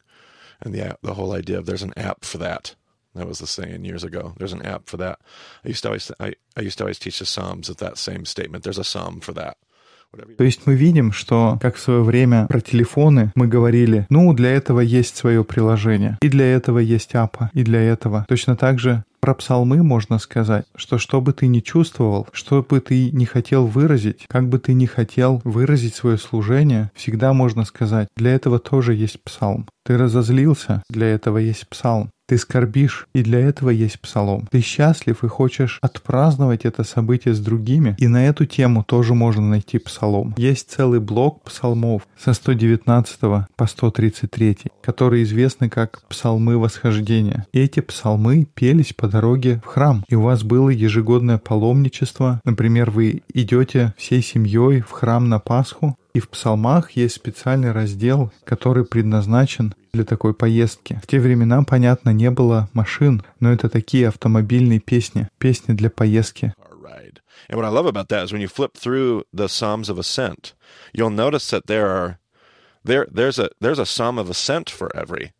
and 0.61 0.73
the 0.73 0.81
app, 0.85 0.99
the 1.01 1.15
whole 1.15 1.33
idea 1.33 1.57
of 1.57 1.65
there's 1.65 1.81
an 1.83 1.93
app 1.97 2.25
for 2.25 2.37
that. 2.39 2.75
That 3.15 3.27
was 3.27 3.39
the 3.39 3.47
saying 3.47 3.85
years 3.85 4.03
ago. 4.03 4.33
There's 4.37 4.53
an 4.53 4.61
app 4.65 4.87
for 4.89 4.97
that. 4.97 5.17
I 5.65 5.69
used 5.69 5.81
to 5.83 5.89
always 5.89 6.11
I, 6.19 6.33
I 6.57 6.61
used 6.61 6.77
to 6.77 6.83
always 6.83 6.99
teach 6.99 7.19
the 7.19 7.25
Psalms 7.25 7.69
with 7.69 7.77
that 7.79 7.97
same 7.97 8.25
statement. 8.25 8.63
There's 8.63 8.79
a 8.79 8.83
psalm 8.83 9.19
for 9.19 9.33
that. 9.33 9.55
Whatever. 10.11 10.35
То 10.35 10.43
есть 10.43 10.67
мы 10.67 10.75
видим, 10.75 11.11
что, 11.11 11.57
как 11.59 11.75
в 11.75 11.79
свое 11.79 12.03
время 12.03 12.45
про 12.47 12.61
телефоны 12.61 13.31
мы 13.35 13.47
говорили, 13.47 14.05
ну, 14.09 14.31
для 14.33 14.51
этого 14.51 14.79
есть 14.79 15.15
свое 15.17 15.43
приложение, 15.43 16.17
и 16.21 16.29
для 16.29 16.45
этого 16.55 16.77
есть 16.77 17.15
апа, 17.15 17.49
и 17.55 17.63
для 17.63 17.81
этого. 17.81 18.25
Точно 18.27 18.55
так 18.55 18.77
же 18.79 19.03
про 19.20 19.34
псалмы 19.34 19.82
можно 19.82 20.18
сказать, 20.18 20.66
что 20.74 20.98
что 20.98 21.20
бы 21.20 21.32
ты 21.32 21.46
ни 21.46 21.60
чувствовал, 21.60 22.28
что 22.32 22.62
бы 22.62 22.80
ты 22.80 23.10
не 23.10 23.26
хотел 23.26 23.66
выразить, 23.66 24.24
как 24.28 24.48
бы 24.48 24.58
ты 24.58 24.74
ни 24.74 24.86
хотел 24.86 25.40
выразить 25.44 25.94
свое 25.94 26.18
служение, 26.18 26.90
всегда 26.94 27.32
можно 27.32 27.64
сказать, 27.64 28.08
для 28.16 28.32
этого 28.32 28.58
тоже 28.58 28.94
есть 28.94 29.22
псалм. 29.22 29.66
Ты 29.84 29.96
разозлился, 29.96 30.82
для 30.90 31.06
этого 31.06 31.38
есть 31.38 31.68
псалм. 31.68 32.10
Ты 32.28 32.36
скорбишь, 32.36 33.08
и 33.14 33.22
для 33.22 33.40
этого 33.40 33.70
есть 33.70 34.00
псалом. 34.00 34.46
Ты 34.50 34.60
счастлив 34.60 35.24
и 35.24 35.28
хочешь 35.28 35.78
отпраздновать 35.80 36.66
это 36.66 36.84
событие 36.84 37.32
с 37.32 37.40
другими, 37.40 37.96
и 37.98 38.06
на 38.06 38.26
эту 38.26 38.44
тему 38.44 38.84
тоже 38.84 39.14
можно 39.14 39.48
найти 39.48 39.78
псалом. 39.78 40.34
Есть 40.36 40.70
целый 40.70 41.00
блок 41.00 41.42
псалмов 41.42 42.06
со 42.22 42.34
119 42.34 43.18
по 43.56 43.66
133, 43.66 44.58
которые 44.82 45.22
известны 45.22 45.70
как 45.70 46.02
псалмы 46.06 46.58
восхождения. 46.58 47.46
Эти 47.54 47.80
псалмы 47.80 48.46
пелись 48.52 48.92
дороге 49.08 49.60
в 49.64 49.66
храм, 49.66 50.04
и 50.08 50.14
у 50.14 50.22
вас 50.22 50.42
было 50.42 50.68
ежегодное 50.70 51.38
паломничество. 51.38 52.40
Например, 52.44 52.90
вы 52.90 53.22
идете 53.32 53.94
всей 53.96 54.22
семьей 54.22 54.80
в 54.80 54.90
храм 54.90 55.28
на 55.28 55.38
Пасху, 55.38 55.96
и 56.14 56.20
в 56.20 56.28
псалмах 56.28 56.92
есть 56.92 57.16
специальный 57.16 57.72
раздел, 57.72 58.32
который 58.44 58.84
предназначен 58.84 59.74
для 59.92 60.04
такой 60.04 60.34
поездки. 60.34 61.00
В 61.02 61.06
те 61.06 61.20
времена, 61.20 61.62
понятно, 61.62 62.10
не 62.10 62.30
было 62.30 62.68
машин, 62.72 63.22
но 63.40 63.52
это 63.52 63.68
такие 63.68 64.08
автомобильные 64.08 64.80
песни, 64.80 65.28
песни 65.38 65.74
для 65.74 65.90
поездки. 65.90 66.54
And 67.48 67.56
what 67.56 67.64
I 67.64 67.70
love 67.70 67.86
about 67.86 68.08
that 68.08 68.24
is 68.24 68.32
when 68.32 68.42
you 68.42 68.48
flip 68.48 68.74
through 68.76 69.24
the 69.32 69.48
Psalms 69.48 69.88
of 69.88 69.98
Ascent, 69.98 70.52
you'll 70.92 71.08
notice 71.08 71.48
that 71.48 71.66
there 71.66 71.88
are 71.88 72.18
there 72.84 73.06
there's 73.10 73.38
a 73.38 73.48
there's 73.60 73.78
a 73.78 73.86
Psalm 73.86 74.18
of 74.18 74.28
Ascent 74.28 74.68
for 74.68 74.94
every 74.94 75.32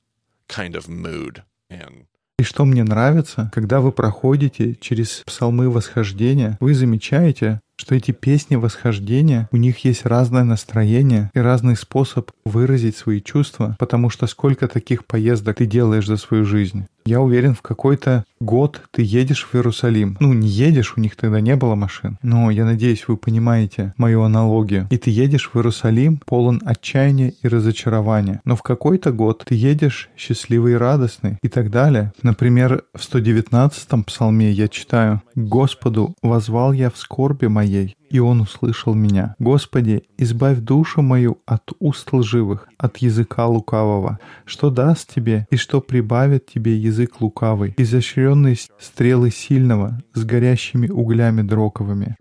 kind 0.48 0.74
of 0.74 0.88
mood 0.88 1.42
and 1.68 2.06
И 2.38 2.44
что 2.44 2.64
мне 2.64 2.84
нравится, 2.84 3.50
когда 3.52 3.80
вы 3.80 3.90
проходите 3.90 4.76
через 4.80 5.22
псалмы 5.26 5.68
восхождения, 5.68 6.56
вы 6.60 6.72
замечаете, 6.72 7.60
что 7.76 7.96
эти 7.96 8.12
песни 8.12 8.54
восхождения, 8.54 9.48
у 9.50 9.56
них 9.56 9.84
есть 9.84 10.04
разное 10.04 10.44
настроение 10.44 11.30
и 11.34 11.40
разный 11.40 11.76
способ 11.76 12.30
выразить 12.44 12.96
свои 12.96 13.20
чувства, 13.20 13.76
потому 13.80 14.08
что 14.08 14.28
сколько 14.28 14.68
таких 14.68 15.04
поездок 15.04 15.56
ты 15.56 15.66
делаешь 15.66 16.06
за 16.06 16.16
свою 16.16 16.44
жизнь. 16.44 16.86
Я 17.08 17.22
уверен, 17.22 17.54
в 17.54 17.62
какой-то 17.62 18.26
год 18.38 18.82
ты 18.90 19.00
едешь 19.02 19.48
в 19.50 19.54
Иерусалим. 19.54 20.18
Ну, 20.20 20.34
не 20.34 20.46
едешь, 20.46 20.92
у 20.94 21.00
них 21.00 21.16
тогда 21.16 21.40
не 21.40 21.56
было 21.56 21.74
машин. 21.74 22.18
Но 22.22 22.50
я 22.50 22.66
надеюсь, 22.66 23.08
вы 23.08 23.16
понимаете 23.16 23.94
мою 23.96 24.24
аналогию. 24.24 24.86
И 24.90 24.98
ты 24.98 25.08
едешь 25.08 25.48
в 25.50 25.56
Иерусалим 25.56 26.20
полон 26.26 26.60
отчаяния 26.66 27.32
и 27.42 27.48
разочарования. 27.48 28.42
Но 28.44 28.56
в 28.56 28.62
какой-то 28.62 29.10
год 29.10 29.42
ты 29.46 29.54
едешь 29.54 30.10
счастливый 30.18 30.74
и 30.74 30.76
радостный 30.76 31.38
и 31.40 31.48
так 31.48 31.70
далее. 31.70 32.12
Например, 32.22 32.82
в 32.94 33.00
119-м 33.00 34.04
псалме 34.04 34.52
я 34.52 34.68
читаю 34.68 35.22
«Господу 35.34 36.14
возвал 36.20 36.74
я 36.74 36.90
в 36.90 36.98
скорби 36.98 37.46
моей, 37.46 37.96
и 38.10 38.18
Он 38.18 38.40
услышал 38.40 38.94
меня. 38.94 39.34
Господи, 39.38 40.04
избавь 40.16 40.58
душу 40.58 41.02
мою 41.02 41.38
от 41.46 41.72
уст 41.78 42.12
лживых, 42.12 42.68
от 42.78 42.98
языка 42.98 43.46
лукавого. 43.46 44.18
Что 44.44 44.70
даст 44.70 45.14
тебе 45.14 45.46
и 45.50 45.56
что 45.56 45.80
прибавит 45.80 46.46
тебе 46.46 46.76
язык 46.76 47.20
лукавый, 47.20 47.74
изощренные 47.76 48.56
стрелы 48.78 49.30
сильного 49.30 50.02
с 50.14 50.24
горящими 50.24 50.88
углями 50.88 51.42
дроковыми. 51.42 52.16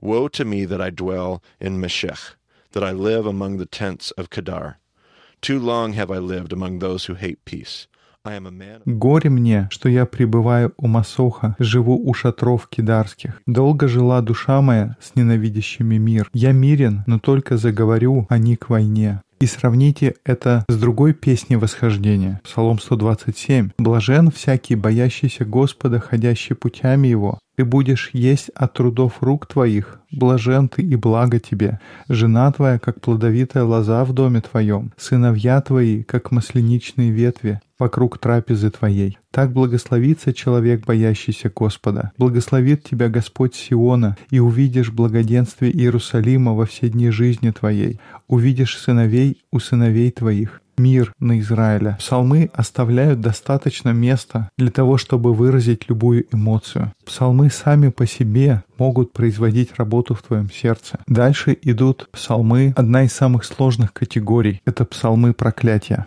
Woe 0.00 0.28
to 0.28 0.44
me 0.44 0.66
that 0.66 0.82
I 0.82 0.90
dwell 0.90 1.42
in 1.60 1.80
Meshech, 1.80 2.36
that 2.72 2.84
I 2.84 2.92
live 2.92 3.26
among 3.26 3.56
the 3.56 3.66
tents 3.66 4.10
of 4.18 4.28
Kedar. 4.28 4.76
Too 5.40 5.58
long 5.58 5.94
have 5.94 6.10
I 6.10 6.18
lived 6.18 6.52
among 6.52 6.80
those 6.80 7.06
who 7.06 7.14
hate 7.14 7.44
peace. 7.46 7.86
Горе 8.86 9.30
мне, 9.30 9.68
что 9.70 9.88
я 9.88 10.06
пребываю 10.06 10.72
у 10.76 10.86
Масоха, 10.86 11.56
живу 11.58 11.98
у 11.98 12.14
шатров 12.14 12.68
кидарских. 12.68 13.42
Долго 13.46 13.86
жила 13.86 14.20
душа 14.22 14.60
моя 14.62 14.96
с 15.00 15.14
ненавидящими 15.14 15.96
мир. 15.96 16.28
Я 16.32 16.52
мирен, 16.52 17.04
но 17.06 17.18
только 17.18 17.56
заговорю, 17.56 18.26
а 18.30 18.38
не 18.38 18.56
к 18.56 18.70
войне. 18.70 19.20
И 19.40 19.46
сравните 19.46 20.14
это 20.24 20.64
с 20.68 20.78
другой 20.78 21.12
песней 21.12 21.56
восхождения. 21.56 22.40
Псалом 22.44 22.78
127. 22.78 23.72
«Блажен 23.78 24.30
всякий, 24.30 24.74
боящийся 24.74 25.44
Господа, 25.44 26.00
ходящий 26.00 26.54
путями 26.54 27.08
Его. 27.08 27.38
Ты 27.56 27.64
будешь 27.64 28.10
есть 28.12 28.50
от 28.54 28.72
трудов 28.72 29.22
рук 29.22 29.46
твоих. 29.46 30.00
Блажен 30.10 30.68
ты 30.68 30.82
и 30.82 30.96
благо 30.96 31.38
тебе. 31.38 31.80
Жена 32.08 32.50
твоя, 32.52 32.78
как 32.78 33.00
плодовитая 33.00 33.64
лоза 33.64 34.04
в 34.04 34.12
доме 34.12 34.40
твоем. 34.40 34.92
Сыновья 34.96 35.60
твои, 35.60 36.02
как 36.02 36.30
масляничные 36.30 37.10
ветви 37.10 37.60
вокруг 37.78 38.18
трапезы 38.18 38.70
твоей. 38.70 39.18
Так 39.30 39.52
благословится 39.52 40.32
человек, 40.32 40.86
боящийся 40.86 41.50
Господа. 41.54 42.12
Благословит 42.18 42.84
тебя 42.84 43.08
Господь 43.08 43.54
Сиона, 43.54 44.16
и 44.30 44.38
увидишь 44.38 44.90
благоденствие 44.92 45.76
Иерусалима 45.76 46.54
во 46.54 46.66
все 46.66 46.88
дни 46.88 47.10
жизни 47.10 47.50
твоей. 47.50 48.00
Увидишь 48.28 48.78
сыновей 48.78 49.42
у 49.50 49.58
сыновей 49.58 50.10
твоих, 50.10 50.60
мир 50.76 51.12
на 51.18 51.38
Израиля. 51.40 51.96
Псалмы 51.98 52.50
оставляют 52.52 53.20
достаточно 53.20 53.90
места 53.90 54.50
для 54.58 54.70
того, 54.70 54.96
чтобы 54.96 55.34
выразить 55.34 55.88
любую 55.88 56.26
эмоцию. 56.32 56.92
Псалмы 57.04 57.50
сами 57.50 57.88
по 57.88 58.06
себе 58.06 58.62
могут 58.78 59.12
производить 59.12 59.76
работу 59.76 60.14
в 60.14 60.22
твоем 60.22 60.50
сердце. 60.50 60.98
Дальше 61.06 61.56
идут 61.62 62.08
псалмы. 62.10 62.72
Одна 62.76 63.04
из 63.04 63.12
самых 63.12 63.44
сложных 63.44 63.92
категорий— 63.92 64.60
это 64.64 64.84
псалмы 64.84 65.32
проклятия. 65.32 66.06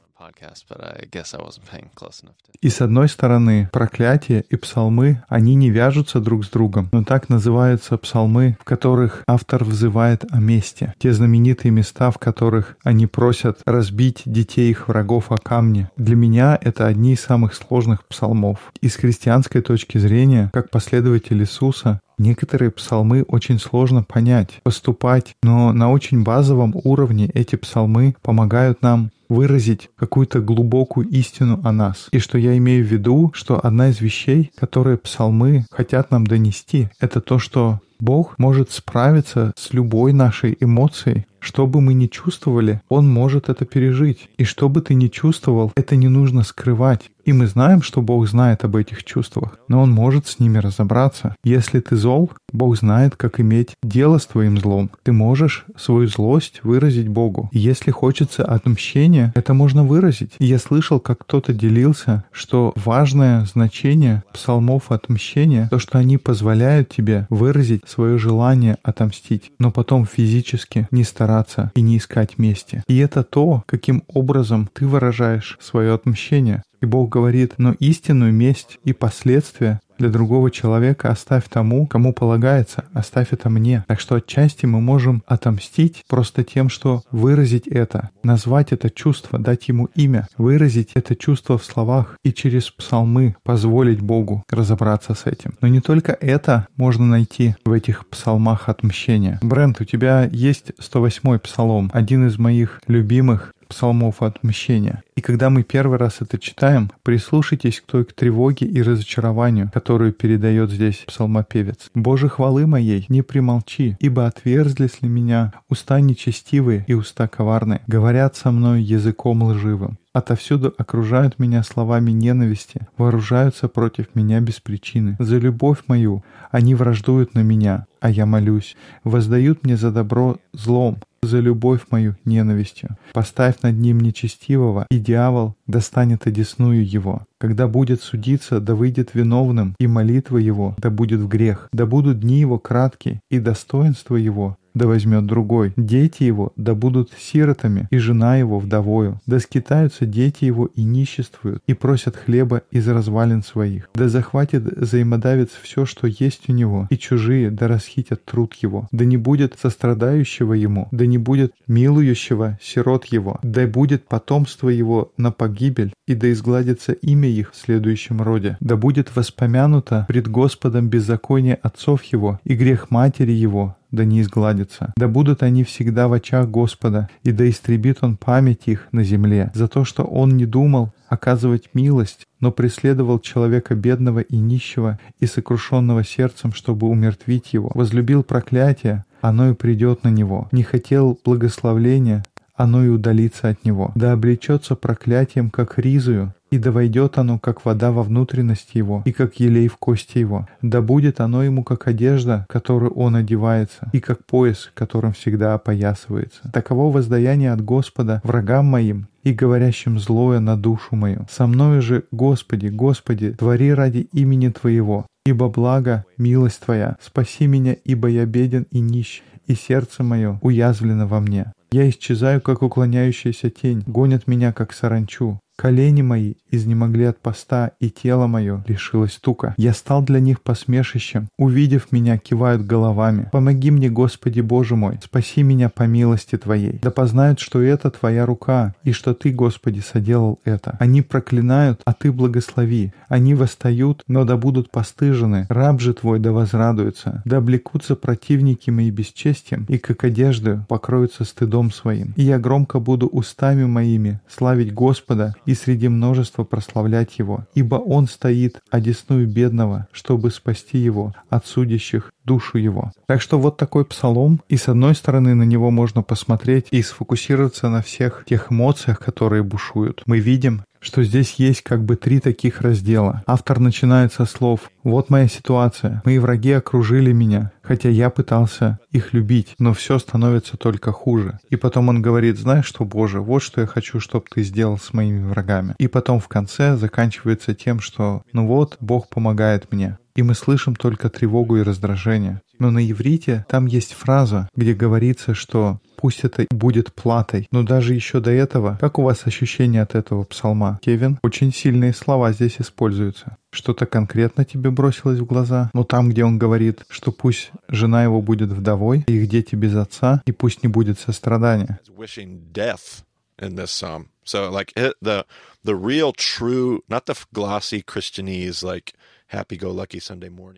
И 2.61 2.69
с 2.69 2.81
одной 2.81 3.09
стороны, 3.09 3.69
проклятие 3.71 4.43
и 4.49 4.55
псалмы, 4.55 5.23
они 5.27 5.55
не 5.55 5.69
вяжутся 5.69 6.19
друг 6.19 6.45
с 6.45 6.49
другом, 6.49 6.89
но 6.91 7.03
так 7.03 7.29
называются 7.29 7.97
псалмы, 7.97 8.57
в 8.59 8.63
которых 8.63 9.23
автор 9.27 9.63
взывает 9.63 10.25
о 10.31 10.39
мести. 10.39 10.93
Те 10.99 11.13
знаменитые 11.13 11.71
места, 11.71 12.11
в 12.11 12.17
которых 12.17 12.77
они 12.83 13.07
просят 13.07 13.59
разбить 13.65 14.23
детей 14.25 14.69
их 14.69 14.87
врагов 14.87 15.31
о 15.31 15.37
камни. 15.37 15.89
Для 15.97 16.15
меня 16.15 16.57
это 16.61 16.87
одни 16.87 17.13
из 17.13 17.21
самых 17.21 17.53
сложных 17.53 18.05
псалмов. 18.05 18.59
И 18.81 18.89
с 18.89 18.95
христианской 18.95 19.61
точки 19.61 19.97
зрения, 19.97 20.49
как 20.53 20.69
последователь 20.69 21.41
Иисуса, 21.41 21.99
Некоторые 22.17 22.71
псалмы 22.71 23.23
очень 23.27 23.59
сложно 23.59 24.03
понять, 24.03 24.59
поступать, 24.63 25.35
но 25.43 25.71
на 25.71 25.91
очень 25.91 26.23
базовом 26.23 26.73
уровне 26.83 27.29
эти 27.33 27.55
псалмы 27.55 28.15
помогают 28.21 28.81
нам 28.81 29.11
выразить 29.29 29.89
какую-то 29.97 30.39
глубокую 30.39 31.07
истину 31.09 31.59
о 31.63 31.71
нас. 31.71 32.07
И 32.11 32.19
что 32.19 32.37
я 32.37 32.57
имею 32.57 32.83
в 32.83 32.87
виду, 32.87 33.31
что 33.33 33.63
одна 33.63 33.89
из 33.89 34.01
вещей, 34.01 34.51
которые 34.55 34.97
псалмы 34.97 35.65
хотят 35.69 36.11
нам 36.11 36.25
донести, 36.25 36.89
это 36.99 37.21
то, 37.21 37.37
что 37.39 37.81
Бог 37.99 38.37
может 38.37 38.71
справиться 38.71 39.53
с 39.57 39.73
любой 39.73 40.13
нашей 40.13 40.55
эмоцией, 40.59 41.25
что 41.39 41.65
бы 41.65 41.81
мы 41.81 41.93
ни 41.93 42.07
чувствовали, 42.07 42.81
Он 42.89 43.09
может 43.09 43.49
это 43.49 43.65
пережить. 43.65 44.29
И 44.37 44.43
что 44.43 44.69
бы 44.69 44.81
ты 44.81 44.93
ни 44.93 45.07
чувствовал, 45.07 45.71
это 45.75 45.95
не 45.95 46.07
нужно 46.07 46.43
скрывать. 46.43 47.09
И 47.27 47.33
мы 47.33 47.45
знаем, 47.47 47.81
что 47.81 48.01
Бог 48.01 48.25
знает 48.25 48.63
об 48.63 48.77
этих 48.77 49.03
чувствах, 49.03 49.59
но 49.67 49.81
Он 49.81 49.91
может 49.91 50.27
с 50.27 50.39
ними 50.39 50.59
разобраться. 50.59 51.35
Если 51.43 51.81
ты 51.81 51.97
зол, 51.97 52.31
Бог 52.53 52.77
знает, 52.77 53.17
как 53.17 53.41
иметь 53.41 53.71
дело 53.83 54.17
с 54.17 54.25
твоим 54.25 54.57
злом. 54.57 54.89
Ты 55.03 55.11
можешь 55.11 55.65
свою 55.75 56.07
злость 56.07 56.61
выразить 56.63 57.09
Богу. 57.09 57.49
Если 57.51 57.91
хочется 57.91 58.45
отмщения, 58.45 59.33
это 59.35 59.53
можно 59.53 59.83
выразить. 59.83 60.35
Я 60.39 60.57
слышал, 60.57 61.01
как 61.01 61.19
кто-то 61.19 61.53
делился, 61.53 62.23
что 62.31 62.71
важное 62.77 63.43
значение 63.43 64.23
псалмов 64.31 64.89
отмщения, 64.89 65.67
то, 65.67 65.79
что 65.79 65.97
они 65.97 66.17
позволяют 66.17 66.87
тебе 66.87 67.27
выразить 67.29 67.81
свое 67.89 68.17
желание 68.17 68.77
отомстить, 68.83 69.51
но 69.59 69.71
потом 69.71 70.05
физически 70.05 70.87
не 70.91 71.03
стараться 71.03 71.73
и 71.75 71.81
не 71.81 71.97
искать 71.97 72.37
мести. 72.37 72.83
И 72.87 72.97
это 72.99 73.25
то, 73.25 73.63
каким 73.65 74.03
образом 74.07 74.69
ты 74.71 74.87
выражаешь 74.87 75.57
свое 75.59 75.93
отмщение. 75.93 76.63
И 76.81 76.85
Бог 76.85 77.09
говорит, 77.09 77.53
но 77.57 77.73
истинную 77.79 78.33
месть 78.33 78.79
и 78.83 78.93
последствия 78.93 79.79
для 79.97 80.09
другого 80.09 80.51
человека 80.51 81.09
оставь 81.09 81.49
тому, 81.49 81.87
кому 81.87 82.13
полагается, 82.13 82.85
оставь 82.93 83.29
это 83.31 83.49
мне. 83.49 83.83
Так 83.87 83.99
что 83.99 84.15
отчасти 84.15 84.65
мы 84.65 84.79
можем 84.81 85.23
отомстить 85.25 86.03
просто 86.07 86.43
тем, 86.43 86.69
что 86.69 87.03
выразить 87.11 87.67
это, 87.67 88.11
назвать 88.23 88.71
это 88.71 88.89
чувство, 88.89 89.39
дать 89.39 89.67
ему 89.67 89.89
имя, 89.95 90.27
выразить 90.37 90.91
это 90.93 91.15
чувство 91.15 91.57
в 91.57 91.65
словах 91.65 92.17
и 92.23 92.31
через 92.31 92.69
псалмы 92.69 93.35
позволить 93.43 94.01
Богу 94.01 94.43
разобраться 94.49 95.13
с 95.13 95.25
этим. 95.25 95.55
Но 95.61 95.67
не 95.67 95.81
только 95.81 96.11
это 96.11 96.67
можно 96.75 97.05
найти 97.05 97.55
в 97.65 97.71
этих 97.71 98.07
псалмах 98.07 98.69
отмщения. 98.69 99.39
Брент, 99.41 99.81
у 99.81 99.85
тебя 99.85 100.29
есть 100.31 100.71
108 100.79 101.39
псалом, 101.39 101.89
один 101.93 102.27
из 102.27 102.37
моих 102.37 102.81
любимых 102.87 103.53
псалмов 103.67 104.21
отмщения. 104.21 105.03
И 105.15 105.21
когда 105.21 105.49
мы 105.49 105.63
первый 105.63 105.97
раз 105.97 106.17
это 106.21 106.37
читаем, 106.37 106.91
прислушайтесь 107.03 107.81
к 107.81 107.85
той 107.85 108.05
к 108.05 108.13
тревоге 108.13 108.65
и 108.65 108.81
разочарованию, 108.81 109.71
которую 109.73 110.13
передает 110.13 110.71
здесь 110.71 111.03
псалмопевец. 111.07 111.89
«Боже 111.93 112.29
хвалы 112.29 112.67
моей, 112.67 113.05
не 113.09 113.21
примолчи, 113.21 113.97
ибо 113.99 114.27
отверзлись 114.27 115.01
ли 115.01 115.09
меня 115.09 115.53
уста 115.69 115.99
нечестивые 115.99 116.85
и 116.87 116.93
уста 116.93 117.27
коварные, 117.27 117.81
говорят 117.87 118.35
со 118.35 118.51
мной 118.51 118.81
языком 118.81 119.43
лживым. 119.43 119.97
Отовсюду 120.17 120.73
окружают 120.79 121.37
меня 121.37 121.61
словами 121.61 122.09
ненависти, 122.09 122.87
вооружаются 122.97 123.67
против 123.67 124.15
меня 124.15 124.39
без 124.39 124.59
причины. 124.59 125.15
За 125.19 125.37
любовь 125.37 125.83
мою 125.85 126.23
они 126.49 126.73
враждуют 126.73 127.35
на 127.35 127.41
меня, 127.41 127.85
а 127.99 128.09
я 128.09 128.25
молюсь. 128.25 128.75
Воздают 129.03 129.63
мне 129.63 129.77
за 129.77 129.91
добро 129.91 130.37
злом, 130.53 130.97
за 131.27 131.39
любовь 131.39 131.85
мою 131.91 132.15
ненавистью. 132.25 132.97
Поставь 133.13 133.61
над 133.61 133.77
ним 133.77 133.99
нечестивого, 133.99 134.87
и 134.89 134.97
дьявол 134.97 135.56
достанет 135.67 136.27
одесную 136.27 136.87
его. 136.87 137.23
Когда 137.39 137.67
будет 137.67 138.01
судиться, 138.01 138.59
да 138.59 138.75
выйдет 138.75 139.11
виновным, 139.13 139.75
и 139.79 139.87
молитва 139.87 140.37
его 140.37 140.75
да 140.77 140.89
будет 140.89 141.19
в 141.19 141.27
грех. 141.27 141.69
Да 141.71 141.85
будут 141.85 142.19
дни 142.19 142.39
его 142.39 142.57
краткие, 142.59 143.21
и 143.29 143.39
достоинство 143.39 144.15
его 144.15 144.57
да 144.77 144.87
возьмет 144.87 145.25
другой. 145.25 145.73
Дети 145.75 146.23
его 146.23 146.53
да 146.55 146.75
будут 146.75 147.11
сиротами, 147.17 147.87
и 147.89 147.97
жена 147.97 148.37
его 148.37 148.59
вдовою. 148.59 149.19
Да 149.25 149.39
скитаются 149.39 150.05
дети 150.05 150.45
его 150.45 150.67
и 150.67 150.83
ниществуют, 150.83 151.63
и 151.67 151.73
просят 151.73 152.15
хлеба 152.15 152.61
из 152.71 152.87
развалин 152.87 153.43
своих. 153.43 153.89
Да 153.95 154.07
захватит 154.07 154.63
взаимодавец 154.63 155.49
все, 155.61 155.85
что 155.85 156.07
есть 156.07 156.47
у 156.47 156.51
него, 156.51 156.87
и 156.89 156.97
чужие 156.97 157.49
да 157.49 157.67
расхитят 157.67 158.23
труд 158.23 158.53
его. 158.61 158.87
Да 158.91 159.03
не 159.03 159.17
будет 159.17 159.57
сострадающего 159.59 160.53
ему, 160.53 160.87
да 160.91 161.05
не 161.05 161.17
будет 161.17 161.53
милующего 161.67 162.59
сирот 162.61 163.05
его, 163.05 163.39
да 163.41 163.65
будет 163.65 164.07
потомство 164.07 164.69
его 164.69 165.11
на 165.17 165.31
погибель, 165.57 165.93
и 166.05 166.13
да 166.13 166.31
изгладится 166.31 166.93
имя 166.93 167.29
их 167.29 167.51
в 167.51 167.57
следующем 167.57 168.21
роде. 168.21 168.57
Да 168.59 168.75
будет 168.75 169.15
воспомянуто 169.15 170.05
пред 170.07 170.27
Господом 170.27 170.87
беззаконие 170.87 171.55
отцов 171.55 172.03
его 172.03 172.39
и 172.43 172.53
грех 172.53 172.91
матери 172.91 173.31
его, 173.31 173.75
да 173.91 174.05
не 174.05 174.21
изгладится. 174.21 174.93
Да 174.97 175.07
будут 175.07 175.41
они 175.41 175.63
всегда 175.63 176.07
в 176.07 176.13
очах 176.13 176.49
Господа, 176.49 177.09
и 177.23 177.31
да 177.31 177.49
истребит 177.49 177.99
Он 178.01 178.17
память 178.17 178.63
их 178.67 178.87
на 178.91 179.03
земле, 179.03 179.51
за 179.55 179.67
то, 179.67 179.83
что 179.83 180.03
Он 180.03 180.37
не 180.37 180.45
думал 180.45 180.93
оказывать 181.07 181.69
милость, 181.73 182.25
но 182.39 182.51
преследовал 182.51 183.19
человека 183.19 183.73
бедного 183.75 184.19
и 184.19 184.37
нищего 184.37 184.99
и 185.19 185.25
сокрушенного 185.25 186.03
сердцем, 186.03 186.53
чтобы 186.53 186.87
умертвить 186.87 187.53
его. 187.53 187.71
Возлюбил 187.73 188.23
проклятие, 188.23 189.05
оно 189.21 189.49
и 189.49 189.53
придет 189.53 190.03
на 190.03 190.09
него. 190.09 190.47
Не 190.51 190.63
хотел 190.63 191.17
благословления, 191.25 192.23
оно 192.57 192.83
и 192.83 192.89
удалится 192.89 193.49
от 193.49 193.63
него. 193.63 193.91
Да 193.95 194.11
облечется 194.11 194.75
проклятием, 194.75 195.49
как 195.49 195.77
ризую, 195.77 196.33
и 196.49 196.57
да 196.57 196.71
войдет 196.71 197.17
оно, 197.17 197.39
как 197.39 197.65
вода 197.65 197.91
во 197.91 198.03
внутренность 198.03 198.71
его, 198.73 199.03
и 199.05 199.11
как 199.11 199.39
елей 199.39 199.67
в 199.67 199.77
кости 199.77 200.17
его. 200.17 200.47
Да 200.61 200.81
будет 200.81 201.19
оно 201.19 201.43
ему, 201.43 201.63
как 201.63 201.87
одежда, 201.87 202.45
которую 202.49 202.91
он 202.93 203.15
одевается, 203.15 203.89
и 203.93 203.99
как 203.99 204.25
пояс, 204.25 204.71
которым 204.73 205.13
всегда 205.13 205.53
опоясывается. 205.53 206.49
Таково 206.51 206.91
воздаяние 206.91 207.51
от 207.51 207.63
Господа 207.63 208.21
врагам 208.23 208.65
моим, 208.65 209.07
и 209.23 209.33
говорящим 209.33 209.99
злое 209.99 210.39
на 210.39 210.55
душу 210.55 210.95
мою. 210.95 211.27
Со 211.29 211.47
мною 211.47 211.81
же, 211.81 212.05
Господи, 212.11 212.67
Господи, 212.67 213.33
твори 213.33 213.73
ради 213.73 214.07
имени 214.13 214.49
Твоего, 214.49 215.05
ибо 215.25 215.49
благо, 215.49 216.05
милость 216.17 216.61
Твоя, 216.61 216.95
спаси 217.01 217.45
меня, 217.45 217.75
ибо 217.83 218.07
я 218.07 218.25
беден 218.25 218.67
и 218.71 218.79
нищ, 218.79 219.21
и 219.47 219.55
сердце 219.55 220.03
мое 220.03 220.39
уязвлено 220.41 221.07
во 221.07 221.19
мне. 221.19 221.51
Я 221.71 221.89
исчезаю, 221.89 222.41
как 222.41 222.61
уклоняющаяся 222.61 223.49
тень, 223.49 223.83
гонят 223.87 224.27
меня, 224.27 224.53
как 224.53 224.73
саранчу. 224.73 225.39
Колени 225.57 226.03
мои 226.03 226.35
изнемогли 226.51 227.05
от 227.05 227.17
поста, 227.19 227.71
и 227.79 227.89
тело 227.89 228.27
мое 228.27 228.63
лишилось 228.67 229.17
тука. 229.19 229.55
Я 229.57 229.73
стал 229.73 230.03
для 230.03 230.19
них 230.19 230.41
посмешищем. 230.43 231.29
Увидев 231.35 231.91
меня, 231.91 232.19
кивают 232.19 232.63
головами. 232.63 233.27
Помоги 233.31 233.71
мне, 233.71 233.89
Господи 233.89 234.41
Боже 234.41 234.75
мой, 234.75 234.99
спаси 235.03 235.41
меня 235.41 235.69
по 235.69 235.83
милости 235.83 236.37
Твоей. 236.37 236.77
Да 236.83 236.91
познают, 236.91 237.39
что 237.39 237.59
это 237.59 237.89
Твоя 237.89 238.27
рука, 238.27 238.75
и 238.83 238.91
что 238.91 239.15
Ты, 239.15 239.31
Господи, 239.31 239.79
соделал 239.79 240.39
это. 240.45 240.77
Они 240.79 241.01
проклинают, 241.01 241.81
а 241.85 241.93
Ты 241.93 242.11
благослови. 242.11 242.93
Они 243.07 243.33
восстают, 243.33 244.03
но 244.07 244.25
да 244.25 244.37
будут 244.37 244.69
постыжены. 244.69 245.47
Раб 245.49 245.81
же 245.81 245.95
Твой 245.95 246.19
да 246.19 246.33
возрадуется. 246.33 247.23
Да 247.25 247.37
облекутся 247.37 247.95
противники 247.95 248.69
мои 248.69 248.91
бесчестием, 248.91 249.65
и 249.67 249.79
как 249.79 250.03
одежды 250.03 250.61
покроются 250.67 251.23
стыдом 251.23 251.71
своим. 251.71 252.13
И 252.15 252.21
я 252.21 252.37
громко 252.37 252.79
буду 252.79 253.07
устами 253.07 253.65
моими 253.65 254.19
славить 254.29 254.71
Господа 254.71 255.33
и 255.47 255.55
среди 255.55 255.87
множества 255.87 256.43
прославлять 256.43 257.17
Его, 257.17 257.47
ибо 257.55 257.77
Он 257.77 258.07
стоит 258.07 258.59
одесную 258.69 259.27
бедного, 259.27 259.87
чтобы 259.91 260.29
спасти 260.29 260.77
его 260.77 261.15
от 261.29 261.47
судящих 261.47 262.11
душу 262.27 262.57
его. 262.57 262.91
Так 263.07 263.21
что 263.21 263.39
вот 263.39 263.57
такой 263.57 263.85
псалом, 263.85 264.41
и 264.49 264.57
с 264.57 264.67
одной 264.67 264.93
стороны 264.93 265.33
на 265.33 265.43
него 265.43 265.71
можно 265.71 266.03
посмотреть 266.03 266.67
и 266.71 266.83
сфокусироваться 266.83 267.69
на 267.69 267.81
всех 267.81 268.25
тех 268.27 268.51
эмоциях, 268.51 268.99
которые 268.99 269.43
бушуют. 269.43 270.03
Мы 270.05 270.19
видим, 270.19 270.63
что 270.79 271.03
здесь 271.03 271.35
есть 271.37 271.61
как 271.61 271.83
бы 271.83 271.95
три 271.95 272.19
таких 272.19 272.61
раздела. 272.61 273.23
Автор 273.25 273.59
начинает 273.59 274.13
со 274.13 274.25
слов 274.25 274.69
«Вот 274.87 275.09
моя 275.09 275.27
ситуация. 275.27 276.01
Мои 276.05 276.17
враги 276.17 276.53
окружили 276.53 277.11
меня, 277.11 277.51
хотя 277.61 277.89
я 277.89 278.09
пытался 278.09 278.79
их 278.89 279.11
любить, 279.11 279.53
но 279.59 279.73
все 279.73 279.99
становится 279.99 280.55
только 280.55 280.93
хуже». 280.93 281.39
И 281.49 281.57
потом 281.57 281.89
он 281.89 282.01
говорит 282.01 282.39
«Знаешь 282.39 282.67
что, 282.67 282.85
Боже, 282.85 283.19
вот 283.19 283.43
что 283.43 283.59
я 283.59 283.67
хочу, 283.67 283.99
чтобы 283.99 284.27
ты 284.33 284.43
сделал 284.43 284.77
с 284.77 284.93
моими 284.93 285.27
врагами». 285.27 285.75
И 285.77 285.87
потом 285.87 286.21
в 286.21 286.29
конце 286.29 286.77
заканчивается 286.77 287.53
тем, 287.53 287.81
что 287.81 288.21
«Ну 288.31 288.47
вот, 288.47 288.77
Бог 288.79 289.09
помогает 289.09 289.73
мне» 289.73 289.97
и 290.15 290.23
мы 290.23 290.33
слышим 290.33 290.75
только 290.75 291.11
тревогу 291.11 291.57
и 291.57 291.61
раздражение. 291.61 292.41
Но 292.57 292.71
на 292.71 292.79
иврите 292.79 293.45
там 293.47 293.67
есть 293.67 293.93
фраза, 293.93 294.49
где 294.55 294.73
говорится, 294.73 295.35
что 295.35 295.79
пусть 295.95 296.23
это 296.23 296.47
будет 296.49 296.91
платой. 296.93 297.47
Но 297.51 297.61
даже 297.61 297.93
еще 297.93 298.19
до 298.19 298.31
этого, 298.31 298.79
как 298.81 298.97
у 298.97 299.03
вас 299.03 299.27
ощущение 299.27 299.83
от 299.83 299.93
этого 299.93 300.23
псалма? 300.23 300.79
Кевин, 300.81 301.19
очень 301.21 301.53
сильные 301.53 301.93
слова 301.93 302.31
здесь 302.31 302.55
используются. 302.57 303.37
Что-то 303.51 303.85
конкретно 303.85 304.45
тебе 304.45 304.69
бросилось 304.71 305.19
в 305.19 305.25
глаза? 305.25 305.71
Но 305.73 305.83
там, 305.83 306.09
где 306.09 306.23
он 306.23 306.37
говорит, 306.37 306.85
что 306.89 307.11
пусть 307.11 307.51
жена 307.67 308.03
его 308.03 308.21
будет 308.21 308.49
вдовой, 308.49 309.03
их 309.07 309.27
дети 309.29 309.55
без 309.55 309.75
отца, 309.75 310.21
и 310.25 310.31
пусть 310.31 310.63
не 310.63 310.69
будет 310.69 310.99
сострадания. 310.99 311.79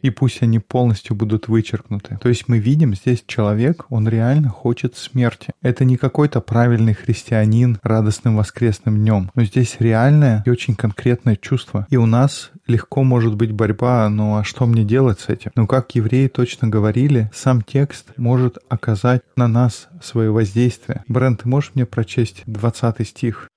И 0.02 0.10
пусть 0.12 0.42
они 0.42 0.60
полностью 0.60 1.16
будут 1.16 1.48
вычеркнуты. 1.48 2.18
То 2.22 2.30
есть 2.30 2.48
мы 2.48 2.60
видим 2.60 2.94
здесь 2.96 3.24
человек, 3.26 3.86
он 3.90 4.08
реально 4.08 4.50
хочет 4.50 4.96
смерти. 4.96 5.54
Это 5.62 5.86
не 5.86 5.98
какой-то 5.98 6.42
правильный 6.42 6.94
христианин 6.94 7.80
радостным 7.82 8.38
воскресным 8.38 8.98
днем, 8.98 9.32
но 9.34 9.44
здесь 9.44 9.78
реальное 9.80 10.44
и 10.46 10.50
очень 10.50 10.76
конкретное 10.76 11.36
чувство. 11.36 11.88
И 11.90 11.98
у 11.98 12.06
нас 12.06 12.52
легко 12.68 13.04
может 13.04 13.36
быть 13.36 13.52
борьба, 13.52 14.08
ну 14.10 14.38
а 14.38 14.44
что 14.44 14.66
мне 14.66 14.84
делать 14.84 15.20
с 15.20 15.30
этим? 15.30 15.52
Ну 15.56 15.68
как 15.68 15.96
евреи 15.96 16.28
точно 16.28 16.68
говорили, 16.68 17.32
сам 17.34 17.62
текст 17.62 18.12
может 18.18 18.58
оказать 18.70 19.22
на 19.36 19.48
нас 19.48 19.88
свое 20.02 20.32
воздействие. 20.32 21.04
Брент, 21.08 21.42
ты 21.42 21.50
можешь 21.50 21.72
мне 21.74 21.86
прочесть 21.86 22.44
20 22.46 23.08
стих? 23.08 23.50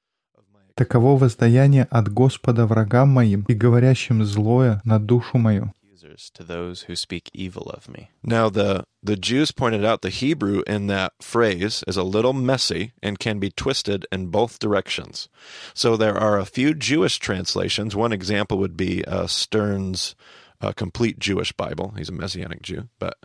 Таково 0.75 1.17
воздаяние 1.17 1.87
от 1.89 2.09
Господа 2.09 2.67
врагам 2.67 3.09
моим 3.09 3.43
и 3.47 3.53
говорящим 3.53 4.23
злое 4.23 4.81
на 4.85 4.99
душу 4.99 5.37
мою. 5.37 5.73
accusers 6.07 6.29
to 6.33 6.43
those 6.43 6.83
who 6.83 6.95
speak 6.95 7.29
evil 7.33 7.69
of 7.69 7.89
me. 7.89 8.09
Now, 8.23 8.49
the, 8.49 8.83
the 9.03 9.15
Jews 9.15 9.51
pointed 9.51 9.85
out 9.85 10.01
the 10.01 10.09
Hebrew 10.09 10.63
in 10.67 10.87
that 10.87 11.13
phrase 11.21 11.83
is 11.87 11.97
a 11.97 12.03
little 12.03 12.33
messy 12.33 12.93
and 13.01 13.19
can 13.19 13.39
be 13.39 13.51
twisted 13.51 14.05
in 14.11 14.27
both 14.27 14.59
directions. 14.59 15.29
So 15.73 15.97
there 15.97 16.17
are 16.17 16.37
a 16.37 16.45
few 16.45 16.73
Jewish 16.73 17.19
translations. 17.19 17.95
One 17.95 18.13
example 18.13 18.57
would 18.57 18.77
be 18.77 19.03
uh, 19.05 19.27
Stern's 19.27 20.15
uh, 20.61 20.71
Complete 20.73 21.19
Jewish 21.19 21.51
Bible. 21.51 21.93
He's 21.97 22.09
a 22.09 22.13
Messianic 22.13 22.61
Jew, 22.61 22.89
but 22.99 23.17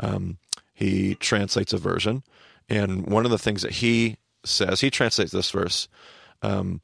um, 0.00 0.38
he 0.74 1.14
translates 1.16 1.72
a 1.72 1.78
version. 1.78 2.22
And 2.68 3.06
one 3.06 3.24
of 3.24 3.30
the 3.30 3.38
things 3.38 3.62
that 3.62 3.72
he 3.72 4.16
says, 4.44 4.80
he 4.80 4.90
translates 4.90 5.32
this 5.32 5.50
verse. 5.50 5.88
Um, 6.42 6.80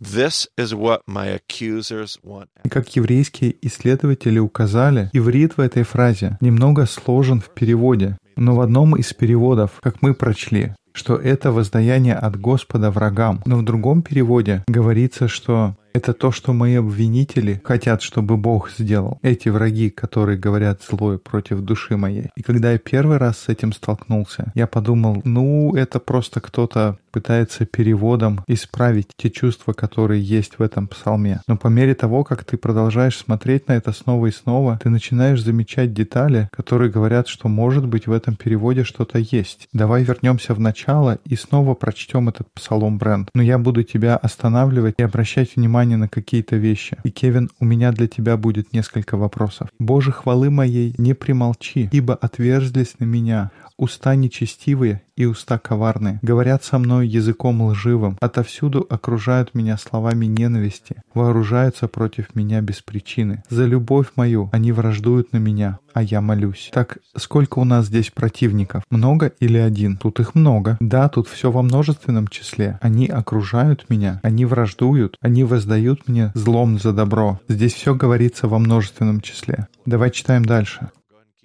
this 0.00 0.46
is 0.56 0.74
what 0.74 1.00
my 1.06 1.38
accusers 1.38 2.18
want. 2.22 2.48
Как 2.68 2.96
еврейские 2.96 3.54
исследователи 3.62 4.38
указали, 4.38 5.10
иврит 5.12 5.56
в 5.56 5.60
этой 5.60 5.82
фразе 5.82 6.36
немного 6.40 6.86
сложен 6.86 7.40
в 7.40 7.50
переводе, 7.50 8.16
но 8.36 8.54
в 8.54 8.60
одном 8.60 8.96
из 8.96 9.12
переводов, 9.12 9.72
как 9.80 10.02
мы 10.02 10.14
прочли, 10.14 10.74
что 10.92 11.16
это 11.16 11.52
воздаяние 11.52 12.14
от 12.14 12.40
Господа 12.40 12.90
врагам, 12.90 13.42
но 13.46 13.58
в 13.58 13.64
другом 13.64 14.02
переводе 14.02 14.64
говорится, 14.68 15.28
что 15.28 15.76
это 15.94 16.12
то, 16.12 16.32
что 16.32 16.52
мои 16.52 16.74
обвинители 16.74 17.62
хотят, 17.64 18.02
чтобы 18.02 18.36
Бог 18.36 18.70
сделал. 18.70 19.18
Эти 19.22 19.48
враги, 19.48 19.90
которые 19.90 20.36
говорят 20.36 20.82
злое 20.82 21.18
против 21.18 21.60
души 21.60 21.96
моей. 21.96 22.30
И 22.36 22.42
когда 22.42 22.72
я 22.72 22.78
первый 22.78 23.18
раз 23.18 23.38
с 23.38 23.48
этим 23.48 23.72
столкнулся, 23.72 24.50
я 24.56 24.66
подумал, 24.66 25.22
ну, 25.24 25.74
это 25.76 26.00
просто 26.00 26.40
кто-то 26.40 26.98
пытается 27.12 27.64
переводом 27.64 28.40
исправить 28.48 29.06
те 29.16 29.30
чувства, 29.30 29.72
которые 29.72 30.20
есть 30.20 30.58
в 30.58 30.62
этом 30.62 30.88
псалме. 30.88 31.42
Но 31.46 31.56
по 31.56 31.68
мере 31.68 31.94
того, 31.94 32.24
как 32.24 32.42
ты 32.42 32.56
продолжаешь 32.56 33.16
смотреть 33.16 33.68
на 33.68 33.74
это 33.74 33.92
снова 33.92 34.26
и 34.26 34.32
снова, 34.32 34.80
ты 34.82 34.90
начинаешь 34.90 35.40
замечать 35.40 35.94
детали, 35.94 36.48
которые 36.50 36.90
говорят, 36.90 37.28
что 37.28 37.46
может 37.46 37.86
быть 37.86 38.08
в 38.08 38.12
этом 38.12 38.34
переводе 38.34 38.82
что-то 38.82 39.20
есть. 39.20 39.68
Давай 39.72 40.02
вернемся 40.02 40.54
в 40.54 40.60
начало 40.60 41.20
и 41.24 41.36
снова 41.36 41.74
прочтем 41.74 42.28
этот 42.28 42.52
псалом 42.52 42.98
Бренд. 42.98 43.28
Но 43.32 43.42
я 43.42 43.58
буду 43.58 43.84
тебя 43.84 44.16
останавливать 44.16 44.96
и 44.98 45.04
обращать 45.04 45.54
внимание 45.54 45.83
на 45.84 46.08
какие-то 46.08 46.56
вещи. 46.56 46.96
И, 47.04 47.10
Кевин, 47.10 47.50
у 47.60 47.64
меня 47.64 47.92
для 47.92 48.08
тебя 48.08 48.36
будет 48.36 48.72
несколько 48.72 49.16
вопросов. 49.16 49.68
Боже, 49.78 50.10
хвалы 50.10 50.50
моей, 50.50 50.94
не 50.98 51.14
примолчи, 51.14 51.88
ибо 51.92 52.14
отверзлись 52.14 52.96
на 52.98 53.04
меня 53.04 53.50
уста 53.76 54.14
нечестивые 54.14 55.02
и 55.16 55.26
уста 55.26 55.58
коварные, 55.58 56.18
говорят 56.22 56.64
со 56.64 56.78
мной 56.78 57.06
языком 57.06 57.62
лживым, 57.62 58.16
отовсюду 58.20 58.86
окружают 58.88 59.54
меня 59.54 59.76
словами 59.76 60.26
ненависти, 60.26 61.02
вооружаются 61.14 61.88
против 61.88 62.34
меня 62.34 62.60
без 62.60 62.82
причины. 62.82 63.42
За 63.48 63.64
любовь 63.64 64.08
мою 64.16 64.48
они 64.52 64.72
враждуют 64.72 65.32
на 65.32 65.38
меня, 65.38 65.78
а 65.92 66.02
я 66.02 66.20
молюсь. 66.20 66.70
Так, 66.72 66.98
сколько 67.16 67.58
у 67.60 67.64
нас 67.64 67.86
здесь 67.86 68.10
противников? 68.10 68.82
Много 68.90 69.32
или 69.38 69.58
один? 69.58 69.96
Тут 69.96 70.20
их 70.20 70.34
много. 70.34 70.76
Да, 70.80 71.08
тут 71.08 71.28
все 71.28 71.50
во 71.50 71.62
множественном 71.62 72.28
числе. 72.28 72.78
Они 72.82 73.06
окружают 73.06 73.88
меня, 73.88 74.20
они 74.22 74.44
враждуют, 74.44 75.16
они 75.20 75.44
воздают 75.44 76.08
мне 76.08 76.32
злом 76.34 76.78
за 76.78 76.92
добро. 76.92 77.40
Здесь 77.48 77.74
все 77.74 77.94
говорится 77.94 78.48
во 78.48 78.58
множественном 78.58 79.20
числе. 79.20 79.68
Давай 79.86 80.10
читаем 80.10 80.44
дальше 80.44 80.90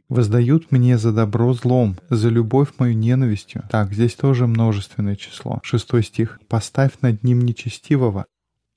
воздают 0.10 0.72
мне 0.72 0.98
за 0.98 1.12
добро 1.14 1.54
злом, 1.54 1.98
за 2.10 2.30
любовь 2.30 2.70
мою 2.80 2.94
ненавистью. 2.96 3.64
Так, 3.70 3.94
здесь 3.94 4.16
тоже 4.16 4.48
множественное 4.48 5.16
число. 5.16 5.60
Шестой 5.64 6.04
стих. 6.04 6.40
Поставь 6.48 7.00
над 7.02 7.24
ним 7.24 7.42
нечестивого. 7.46 8.26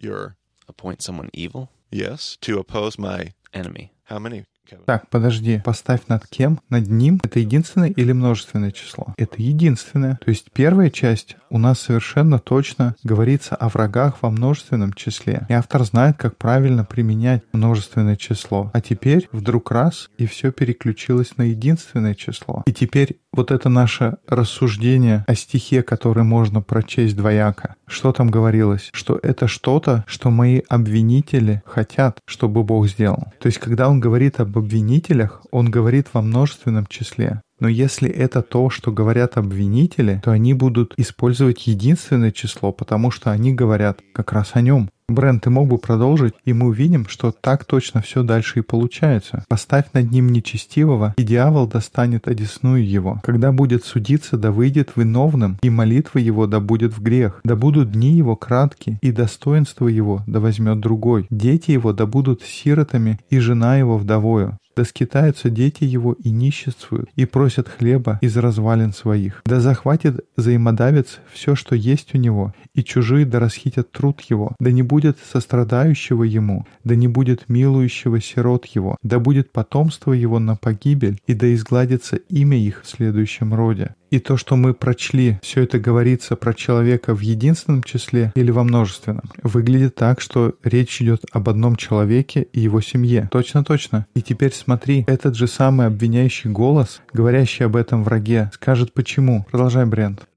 Your, 0.01 0.35
Appoint 0.69 0.99
someone 1.01 1.31
evil? 1.33 1.69
yes, 1.91 2.37
to 2.41 2.59
oppose 2.59 2.99
my, 2.99 3.33
Enemy. 3.53 3.91
how 4.09 4.19
many? 4.19 4.45
Так, 4.87 5.09
подожди. 5.09 5.61
Поставь 5.65 6.07
над 6.09 6.27
кем? 6.27 6.61
Над 6.69 6.89
ним? 6.89 7.21
Это 7.23 7.41
единственное 7.41 7.91
или 7.91 8.13
множественное 8.13 8.71
число? 8.71 9.15
Это 9.17 9.35
единственное. 9.43 10.19
То 10.25 10.31
есть 10.31 10.51
первая 10.53 10.91
часть 10.91 11.37
у 11.51 11.59
нас 11.59 11.81
совершенно 11.81 12.39
точно 12.39 12.97
говорится 13.05 13.55
о 13.55 13.69
врагах 13.69 14.23
во 14.23 14.31
множественном 14.31 14.93
числе. 14.93 15.47
И 15.49 15.53
автор 15.53 15.85
знает, 15.85 16.17
как 16.17 16.37
правильно 16.37 16.85
применять 16.85 17.43
множественное 17.53 18.17
число. 18.17 18.71
А 18.73 18.81
теперь 18.81 19.29
вдруг 19.33 19.71
раз, 19.71 20.09
и 20.17 20.27
все 20.27 20.53
переключилось 20.53 21.37
на 21.37 21.43
единственное 21.43 22.15
число. 22.15 22.63
И 22.67 22.73
теперь 22.73 23.19
вот 23.35 23.51
это 23.51 23.69
наше 23.69 24.17
рассуждение 24.27 25.25
о 25.27 25.35
стихе, 25.35 25.83
который 25.83 26.25
можно 26.25 26.61
прочесть 26.61 27.17
двояко. 27.17 27.77
Что 27.87 28.13
там 28.13 28.31
говорилось? 28.31 28.91
Что 28.93 29.19
это 29.23 29.49
что-то, 29.49 30.05
что 30.07 30.31
мои 30.31 30.61
обвинители 30.69 31.63
хотят, 31.65 32.19
чтобы 32.27 32.63
Бог 32.63 32.89
сделал. 32.89 33.33
То 33.41 33.47
есть, 33.47 33.59
когда 33.59 33.89
он 33.89 34.01
говорит 34.01 34.41
об 34.41 34.57
обвинителях, 34.59 35.43
он 35.51 35.71
говорит 35.71 36.09
во 36.13 36.23
множественном 36.23 36.87
числе. 36.87 37.41
Но 37.63 37.69
если 37.69 38.11
это 38.11 38.43
то, 38.43 38.71
что 38.71 38.91
говорят 38.91 39.37
обвинители, 39.37 40.21
то 40.25 40.33
они 40.33 40.53
будут 40.53 40.95
использовать 40.97 41.69
единственное 41.69 42.33
число, 42.33 42.73
потому 42.73 43.13
что 43.13 43.31
они 43.31 43.55
говорят 43.55 44.01
как 44.13 44.33
раз 44.33 44.51
о 44.55 44.63
нем. 44.63 44.91
Брент, 45.09 45.45
ты 45.45 45.51
мог 45.51 45.69
бы 45.69 45.79
продолжить, 45.79 46.35
и 46.45 46.53
мы 46.53 46.69
увидим, 46.69 47.07
что 47.07 47.33
так 47.33 47.65
точно 47.65 48.03
все 48.03 48.23
дальше 48.23 48.61
и 48.61 48.63
получается. 48.63 49.45
Поставь 49.49 49.87
над 49.93 50.11
ним 50.11 50.31
нечестивого, 50.31 51.15
и 51.17 51.23
дьявол 51.23 51.67
достанет 51.67 52.29
одесную 52.29 52.89
его. 52.89 53.21
Когда 53.23 53.53
будет 53.53 53.85
судиться, 53.85 54.37
да 54.37 54.51
выйдет 54.51 54.93
виновным, 54.97 55.59
и 55.63 55.71
молитва 55.71 56.19
его 56.19 56.47
да 56.47 56.61
будет 56.61 56.97
в 56.97 57.03
грех. 57.03 57.41
Да 57.45 57.55
будут 57.57 57.93
дни 57.93 58.13
его 58.13 58.37
кратки, 58.37 58.99
и 59.03 59.13
достоинство 59.13 59.87
его 59.87 60.23
да 60.27 60.41
возьмет 60.41 60.81
другой. 60.81 61.27
Дети 61.31 61.73
его 61.73 61.93
да 61.93 62.07
будут 62.07 62.43
сиротами, 62.43 63.21
и 63.31 63.39
жена 63.39 63.77
его 63.77 63.99
вдовою. 63.99 64.59
Да 64.77 64.85
скитаются 64.85 65.51
дети 65.51 65.85
его 65.85 66.13
и 66.15 66.31
ниществуют, 66.31 67.11
и 67.17 67.25
просят 67.25 67.69
хлеба 67.69 68.19
из 68.23 68.37
развалин 68.37 68.93
своих. 68.93 69.43
Да 69.45 69.61
захватит 69.61 70.25
взаимодавец 70.37 71.21
все, 71.33 71.55
что 71.55 71.75
есть 71.75 72.15
у 72.15 72.19
него, 72.19 72.55
и 72.75 72.83
чужие 72.83 73.27
да 73.27 73.39
расхитят 73.39 73.93
труд 73.93 74.21
его. 74.23 74.55
Да 74.59 74.71
не 74.71 74.83
будет 74.83 75.19
сострадающего 75.33 76.23
ему, 76.23 76.67
да 76.85 76.95
не 76.95 77.09
будет 77.09 77.49
милующего 77.49 78.21
сирот 78.21 78.67
его, 78.67 78.97
да 79.03 79.19
будет 79.19 79.53
потомство 79.53 80.13
его 80.13 80.39
на 80.39 80.57
погибель, 80.57 81.21
и 81.27 81.35
да 81.35 81.53
изгладится 81.53 82.17
имя 82.17 82.59
их 82.59 82.83
в 82.83 82.89
следующем 82.89 83.55
роде. 83.55 83.95
И 84.13 84.19
то, 84.19 84.37
что 84.37 84.57
мы 84.57 84.75
прочли, 84.75 85.39
все 85.43 85.63
это 85.63 85.79
говорится 85.79 86.37
про 86.37 86.53
человека 86.53 87.15
в 87.15 87.21
единственном 87.21 87.83
числе 87.83 88.31
или 88.35 88.51
во 88.51 88.63
множественном, 88.63 89.23
выглядит 89.43 89.95
так, 89.95 90.21
что 90.21 90.53
речь 90.63 91.01
идет 91.01 91.25
об 91.33 91.49
одном 91.49 91.77
человеке 91.77 92.43
и 92.53 92.61
его 92.61 92.83
семье. 92.83 93.31
Точно-точно. 93.33 94.07
И 94.15 94.21
теперь 94.21 94.53
смотри, 94.53 95.05
этот 95.07 95.35
же 95.35 95.47
самый 95.47 95.87
обвиняющий 95.87 96.51
голос, 96.51 97.01
говорящий 97.15 97.65
об 97.65 97.75
этом 97.75 98.05
враге, 98.05 98.51
скажет 98.53 98.93
почему. 98.93 99.47
Продолжай, 99.51 99.87
Брент. 99.87 100.29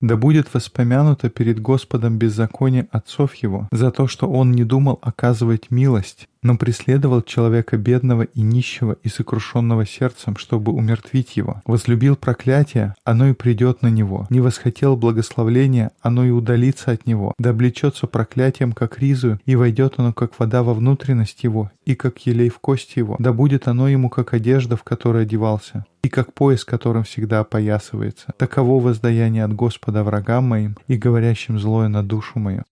Да 0.00 0.16
будет 0.16 0.54
воспомянуто 0.54 1.28
перед 1.28 1.60
Господом 1.60 2.18
беззаконие 2.18 2.88
отцов 2.92 3.34
его 3.34 3.68
за 3.72 3.90
то, 3.90 4.06
что 4.06 4.30
он 4.30 4.52
не 4.52 4.64
думал 4.64 5.00
оказывать 5.02 5.70
милость, 5.70 6.28
но 6.42 6.56
преследовал 6.56 7.22
человека 7.22 7.76
бедного 7.76 8.22
и 8.22 8.40
нищего 8.40 8.96
и 9.02 9.08
сокрушенного 9.08 9.86
сердцем, 9.86 10.36
чтобы 10.36 10.72
умертвить 10.72 11.36
его. 11.36 11.62
Возлюбил 11.64 12.16
проклятие, 12.16 12.94
оно 13.04 13.28
и 13.28 13.32
придет 13.32 13.82
на 13.82 13.88
него. 13.88 14.26
Не 14.30 14.40
восхотел 14.40 14.96
благословления, 14.96 15.90
оно 16.00 16.24
и 16.24 16.30
удалится 16.30 16.92
от 16.92 17.06
него. 17.06 17.34
Да 17.38 17.50
облечется 17.50 18.06
проклятием, 18.06 18.72
как 18.72 18.98
ризу, 18.98 19.38
и 19.44 19.56
войдет 19.56 19.94
оно, 19.96 20.12
как 20.12 20.38
вода 20.38 20.62
во 20.62 20.74
внутренность 20.74 21.44
его, 21.44 21.70
и 21.84 21.94
как 21.94 22.18
елей 22.26 22.48
в 22.48 22.58
кости 22.58 22.98
его. 22.98 23.16
Да 23.18 23.32
будет 23.32 23.68
оно 23.68 23.88
ему, 23.88 24.08
как 24.08 24.34
одежда, 24.34 24.76
в 24.76 24.84
которой 24.84 25.22
одевался, 25.22 25.86
и 26.02 26.08
как 26.08 26.32
пояс, 26.34 26.64
которым 26.64 27.04
всегда 27.04 27.40
опоясывается. 27.40 28.32
Таково 28.36 28.80
воздаяние 28.80 29.44
от 29.44 29.52
Господа 29.52 30.04
врагам 30.04 30.44
моим 30.44 30.76
и 30.86 30.96
говорящим 30.96 31.58
злое 31.58 31.88
на 31.88 32.02
душу 32.02 32.38
мою. 32.38 32.64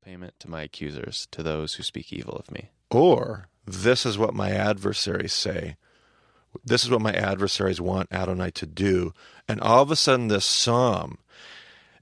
Or 2.91 3.47
this 3.67 4.07
is 4.07 4.17
what 4.17 4.35
my 4.35 4.51
adversaries 4.51 5.33
say. 5.33 5.77
This 6.65 6.85
is 6.85 6.91
what 6.91 7.03
my 7.03 7.13
adversaries 7.13 7.81
want 7.81 8.13
Adonai 8.13 8.51
to 8.53 8.67
do. 8.67 9.13
And 9.49 9.61
all 9.61 9.83
of 9.83 9.91
a 9.91 9.97
sudden, 9.97 10.29
this 10.29 10.45
psalm, 10.45 11.19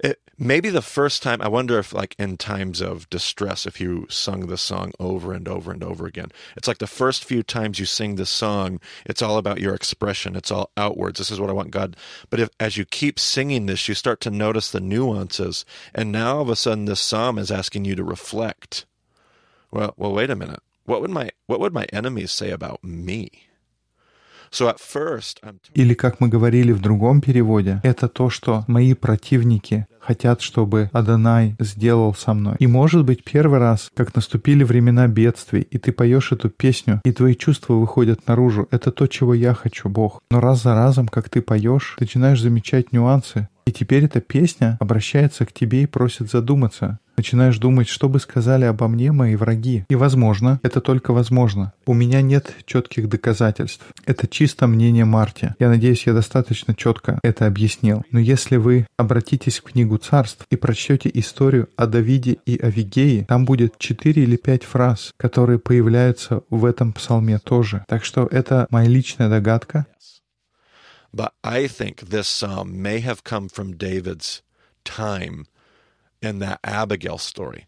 it, 0.01 0.21
maybe 0.39 0.71
the 0.71 0.83
first 0.83 1.23
time, 1.23 1.41
I 1.41 1.49
wonder 1.49 1.79
if, 1.79 1.93
like, 1.93 2.15
in 2.19 2.37
times 2.37 2.81
of 2.81 3.09
distress, 3.11 3.67
if 3.67 3.81
you 3.81 4.07
sung 4.09 4.47
this 4.47 4.63
song 4.63 4.93
over 5.01 5.33
and 5.33 5.49
over 5.49 5.73
and 5.73 5.83
over 5.83 6.07
again, 6.07 6.31
it's 6.57 6.69
like 6.69 6.79
the 6.79 6.87
first 6.87 7.25
few 7.25 7.43
times 7.43 7.79
you 7.79 7.87
sing 7.87 8.17
this 8.17 8.31
song, 8.31 8.81
it's 9.07 9.23
all 9.23 9.39
about 9.39 9.61
your 9.61 9.75
expression, 9.75 10.37
it's 10.37 10.51
all 10.51 10.71
outwards. 10.77 11.19
This 11.19 11.31
is 11.31 11.41
what 11.41 11.51
I 11.51 11.55
want 11.55 11.71
God. 11.71 11.97
But 12.31 12.41
if, 12.41 12.51
as 12.61 12.77
you 12.77 12.85
keep 12.85 13.19
singing 13.19 13.67
this, 13.67 13.89
you 13.89 13.95
start 13.95 14.21
to 14.23 14.31
notice 14.31 14.71
the 14.71 14.81
nuances. 14.81 15.65
And 15.95 16.13
now 16.13 16.37
all 16.37 16.43
of 16.43 16.49
a 16.49 16.57
sudden, 16.57 16.85
this 16.85 17.01
psalm 17.01 17.39
is 17.39 17.51
asking 17.51 17.87
you 17.87 17.95
to 17.97 18.05
reflect. 18.05 18.85
Well, 19.71 19.95
well, 19.97 20.13
wait 20.13 20.31
a 20.31 20.37
minute. 20.37 20.61
Или, 25.75 25.95
как 25.95 26.21
мы 26.21 26.29
говорили 26.29 26.71
в 26.71 26.81
другом 26.81 27.21
переводе, 27.21 27.81
это 27.83 28.09
то, 28.09 28.31
что 28.31 28.65
мои 28.69 28.95
противники 28.95 29.87
хотят, 29.99 30.43
чтобы 30.43 30.91
Адонай 30.93 31.57
сделал 31.59 32.15
со 32.15 32.35
мной. 32.35 32.55
И 32.61 32.69
может 32.69 33.05
быть 33.05 33.25
первый 33.25 33.59
раз, 33.59 33.91
как 33.97 34.15
наступили 34.15 34.63
времена 34.63 35.09
бедствий, 35.09 35.63
и 35.63 35.79
ты 35.79 35.91
поешь 35.91 36.31
эту 36.31 36.51
песню, 36.51 37.01
и 37.05 37.11
твои 37.11 37.35
чувства 37.35 37.75
выходят 37.75 38.29
наружу. 38.29 38.69
Это 38.71 38.93
то, 38.93 39.09
чего 39.09 39.35
я 39.35 39.55
хочу, 39.55 39.89
Бог. 39.89 40.23
Но 40.31 40.39
раз 40.39 40.63
за 40.63 40.75
разом, 40.75 41.09
как 41.09 41.29
ты 41.29 41.43
поешь, 41.43 41.97
ты 41.99 42.05
начинаешь 42.05 42.41
замечать 42.41 42.93
нюансы. 42.93 43.49
И 43.67 43.73
теперь 43.73 44.05
эта 44.05 44.21
песня 44.21 44.77
обращается 44.79 45.47
к 45.47 45.53
тебе 45.53 45.83
и 45.83 45.87
просит 45.87 46.31
задуматься. 46.31 47.01
Начинаешь 47.17 47.59
думать, 47.59 47.89
что 47.89 48.09
бы 48.09 48.19
сказали 48.19 48.65
обо 48.65 48.89
мне 48.89 49.13
мои 49.13 49.37
враги. 49.37 49.85
И 49.89 49.95
возможно, 49.95 50.61
это 50.63 50.81
только 50.81 51.13
возможно. 51.13 51.73
У 51.87 51.95
меня 51.95 52.23
нет 52.23 52.55
четких 52.67 53.09
доказательств. 53.09 53.85
Это 54.05 54.27
чисто 54.27 54.67
мнение 54.67 55.05
Марти. 55.05 55.55
Я 55.59 55.69
надеюсь, 55.69 56.07
я 56.07 56.13
достаточно 56.13 56.75
четко 56.75 57.19
это 57.23 57.47
объяснил. 57.47 58.05
Но 58.11 58.19
если 58.19 58.57
вы 58.57 58.87
обратитесь 58.97 59.59
в 59.59 59.63
книгу 59.63 59.97
царств 59.99 60.45
и 60.51 60.57
прочтете 60.57 61.11
историю 61.15 61.69
о 61.77 61.87
Давиде 61.87 62.39
и 62.47 62.59
Авигее, 62.59 63.25
там 63.27 63.45
будет 63.45 63.79
4 63.79 64.23
или 64.23 64.37
5 64.37 64.65
фраз, 64.65 65.13
которые 65.17 65.59
появляются 65.59 66.43
в 66.51 66.65
этом 66.65 66.93
псалме 66.93 67.39
тоже. 67.39 67.85
Так 67.89 68.05
что 68.05 68.27
это 68.31 68.67
моя 68.71 68.89
личная 68.89 69.29
догадка. 69.29 69.87
But 71.13 71.31
I 71.45 71.67
think 71.67 72.09
this 72.09 72.27
psalm 72.27 72.83
may 72.83 73.01
have 73.01 73.23
come 73.23 73.49
from 73.49 73.79
David's 73.79 74.43
time 74.85 75.47
in 76.21 76.39
that 76.39 76.59
Abigail 76.63 77.19
story. 77.19 77.67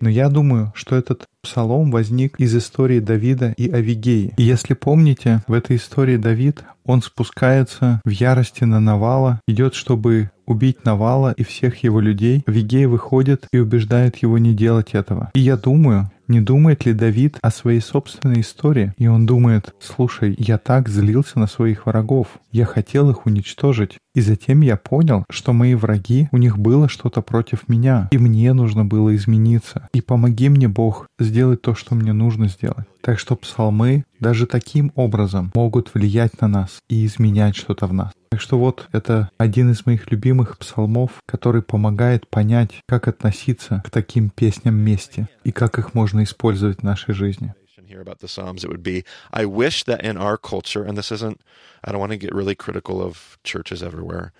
Но 0.00 0.08
я 0.08 0.28
думаю, 0.30 0.72
что 0.74 0.96
этот 0.96 1.26
псалом 1.42 1.90
возник 1.90 2.40
из 2.40 2.56
истории 2.56 2.98
Давида 2.98 3.52
и 3.58 3.70
Авигеи. 3.70 4.32
И 4.38 4.42
если 4.42 4.72
помните, 4.74 5.42
в 5.46 5.52
этой 5.52 5.76
истории 5.76 6.16
Давид, 6.16 6.64
он 6.84 7.02
спускается 7.02 8.00
в 8.04 8.10
ярости 8.10 8.64
на 8.64 8.80
Навала, 8.80 9.40
идет, 9.46 9.74
чтобы 9.74 10.30
убить 10.46 10.84
Навала 10.84 11.34
и 11.36 11.44
всех 11.44 11.82
его 11.84 12.00
людей. 12.00 12.42
Авигея 12.46 12.88
выходит 12.88 13.46
и 13.52 13.58
убеждает 13.58 14.16
его 14.16 14.38
не 14.38 14.54
делать 14.54 14.94
этого. 14.94 15.30
И 15.34 15.40
я 15.40 15.56
думаю, 15.56 16.10
не 16.32 16.40
думает 16.40 16.86
ли 16.86 16.94
Давид 16.94 17.38
о 17.42 17.50
своей 17.50 17.80
собственной 17.80 18.40
истории? 18.40 18.94
И 18.96 19.06
он 19.06 19.26
думает, 19.26 19.74
слушай, 19.80 20.34
я 20.38 20.58
так 20.58 20.88
злился 20.88 21.38
на 21.38 21.46
своих 21.46 21.86
врагов, 21.86 22.38
я 22.50 22.64
хотел 22.64 23.10
их 23.10 23.26
уничтожить. 23.26 23.98
И 24.14 24.20
затем 24.20 24.62
я 24.62 24.76
понял, 24.76 25.24
что 25.30 25.52
мои 25.52 25.74
враги, 25.74 26.28
у 26.32 26.38
них 26.38 26.58
было 26.58 26.88
что-то 26.88 27.22
против 27.22 27.68
меня, 27.68 28.08
и 28.10 28.18
мне 28.18 28.52
нужно 28.54 28.84
было 28.84 29.14
измениться. 29.14 29.88
И 29.94 30.00
помоги 30.00 30.48
мне, 30.48 30.68
Бог, 30.68 31.06
сделать 31.18 31.62
то, 31.62 31.74
что 31.74 31.94
мне 31.94 32.12
нужно 32.12 32.48
сделать. 32.48 32.86
Так 33.02 33.18
что 33.18 33.36
псалмы 33.36 34.04
даже 34.22 34.46
таким 34.46 34.92
образом 34.94 35.50
могут 35.54 35.92
влиять 35.92 36.40
на 36.40 36.46
нас 36.46 36.78
и 36.88 37.04
изменять 37.04 37.56
что-то 37.56 37.88
в 37.88 37.92
нас. 37.92 38.12
Так 38.30 38.40
что 38.40 38.56
вот 38.56 38.88
это 38.92 39.30
один 39.36 39.72
из 39.72 39.84
моих 39.84 40.10
любимых 40.12 40.58
псалмов, 40.58 41.10
который 41.26 41.60
помогает 41.60 42.28
понять, 42.28 42.70
как 42.86 43.08
относиться 43.08 43.82
к 43.84 43.90
таким 43.90 44.30
песням 44.30 44.76
вместе 44.76 45.28
и 45.42 45.50
как 45.50 45.78
их 45.78 45.94
можно 45.94 46.22
использовать 46.22 46.78
в 46.78 46.82
нашей 46.84 47.14
жизни. 47.14 47.52
Here 47.88 48.00
about 48.00 48.20
the 48.20 48.28
Psalms, 48.28 48.64
it 48.64 48.70
would 48.70 48.82
be 48.82 49.04
I 49.30 49.44
wish 49.44 49.84
that 49.84 50.02
in 50.02 50.16
our 50.16 50.38
culture, 50.38 50.82
and 50.82 50.96
this 50.96 51.12
isn't, 51.12 51.42
I 51.84 51.92
don't 51.92 52.00
want 52.00 52.12
to 52.12 52.16
get 52.16 52.32
really 52.32 52.54
critical 52.54 53.02
of 53.02 53.36
churches 53.44 53.82
everywhere. 53.82 54.32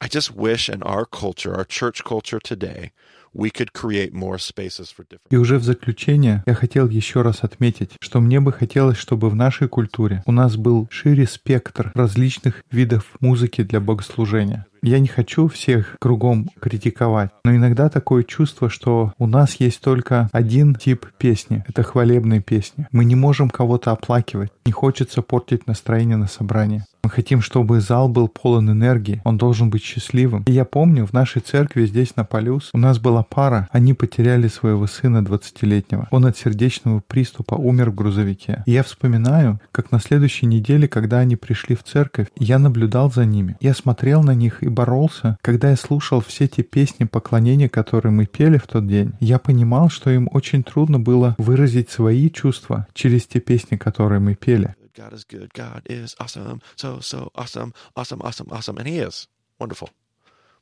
I 0.00 0.06
just 0.08 0.34
wish 0.34 0.68
in 0.68 0.82
our 0.82 1.04
culture, 1.04 1.54
our 1.56 1.64
church 1.64 2.04
culture 2.04 2.38
today, 2.38 2.92
we 3.34 3.50
could 3.50 3.72
create 3.72 4.12
more 4.12 4.38
spaces 4.38 4.90
for 4.90 5.04
different. 5.04 5.26
И 5.30 5.36
уже 5.36 5.58
в 5.58 5.64
заключение 5.64 6.42
я 6.46 6.54
хотел 6.54 6.88
еще 6.88 7.22
раз 7.22 7.42
отметить, 7.42 7.90
что 8.00 8.20
мне 8.20 8.40
бы 8.40 8.52
хотелось, 8.52 8.96
чтобы 8.96 9.28
в 9.28 9.34
нашей 9.34 9.68
культуре 9.68 10.22
у 10.26 10.32
нас 10.32 10.56
был 10.56 10.86
шире 10.90 11.26
спектр 11.26 11.90
различных 11.94 12.62
видов 12.70 13.04
музыки 13.20 13.62
для 13.62 13.80
богослужения. 13.80 14.66
Я 14.82 15.00
не 15.00 15.08
хочу 15.08 15.48
всех 15.48 15.96
кругом 16.00 16.48
критиковать, 16.60 17.30
но 17.44 17.54
иногда 17.54 17.88
такое 17.88 18.22
чувство, 18.22 18.70
что 18.70 19.12
у 19.18 19.26
нас 19.26 19.56
есть 19.56 19.80
только 19.80 20.28
один 20.32 20.76
тип 20.76 21.06
песни. 21.18 21.64
Это 21.66 21.82
хвалебные 21.82 22.40
песни. 22.40 22.86
Мы 22.92 23.04
не 23.04 23.16
можем 23.16 23.50
кого-то 23.50 23.90
оплакивать. 23.90 24.52
Не 24.64 24.72
хочется 24.72 25.22
портить 25.22 25.66
настроение 25.66 26.16
на 26.16 26.28
собрании. 26.28 26.84
Мы 27.08 27.12
хотим, 27.12 27.40
чтобы 27.40 27.80
зал 27.80 28.10
был 28.10 28.28
полон 28.28 28.70
энергии, 28.70 29.22
он 29.24 29.38
должен 29.38 29.70
быть 29.70 29.82
счастливым. 29.82 30.42
И 30.42 30.52
я 30.52 30.66
помню, 30.66 31.06
в 31.06 31.14
нашей 31.14 31.40
церкви 31.40 31.86
здесь 31.86 32.16
на 32.16 32.24
Полюс 32.24 32.68
у 32.74 32.78
нас 32.78 32.98
была 32.98 33.22
пара, 33.22 33.66
они 33.72 33.94
потеряли 33.94 34.46
своего 34.48 34.86
сына 34.86 35.22
20-летнего. 35.22 36.06
Он 36.10 36.26
от 36.26 36.36
сердечного 36.36 37.00
приступа 37.00 37.54
умер 37.54 37.92
в 37.92 37.94
грузовике. 37.94 38.62
И 38.66 38.72
я 38.72 38.82
вспоминаю, 38.82 39.58
как 39.72 39.90
на 39.90 40.00
следующей 40.00 40.44
неделе, 40.44 40.86
когда 40.86 41.20
они 41.20 41.36
пришли 41.36 41.74
в 41.74 41.82
церковь, 41.82 42.26
я 42.36 42.58
наблюдал 42.58 43.10
за 43.10 43.24
ними. 43.24 43.56
Я 43.58 43.72
смотрел 43.72 44.22
на 44.22 44.34
них 44.34 44.62
и 44.62 44.68
боролся. 44.68 45.38
Когда 45.40 45.70
я 45.70 45.76
слушал 45.76 46.20
все 46.20 46.46
те 46.46 46.62
песни 46.62 47.04
поклонения, 47.04 47.70
которые 47.70 48.12
мы 48.12 48.26
пели 48.26 48.58
в 48.58 48.66
тот 48.66 48.86
день, 48.86 49.14
я 49.18 49.38
понимал, 49.38 49.88
что 49.88 50.10
им 50.10 50.28
очень 50.30 50.62
трудно 50.62 51.00
было 51.00 51.36
выразить 51.38 51.88
свои 51.88 52.28
чувства 52.28 52.86
через 52.92 53.26
те 53.26 53.40
песни, 53.40 53.76
которые 53.76 54.20
мы 54.20 54.34
пели. 54.34 54.74
God 54.98 55.12
is 55.12 55.22
good. 55.22 55.54
God 55.54 55.82
is 55.88 56.16
awesome. 56.18 56.60
So, 56.74 56.98
so 56.98 57.30
awesome, 57.36 57.72
awesome, 57.96 58.20
awesome, 58.24 58.48
awesome. 58.50 58.78
And 58.78 58.88
He 58.88 58.98
is 58.98 59.28
wonderful. 59.60 59.90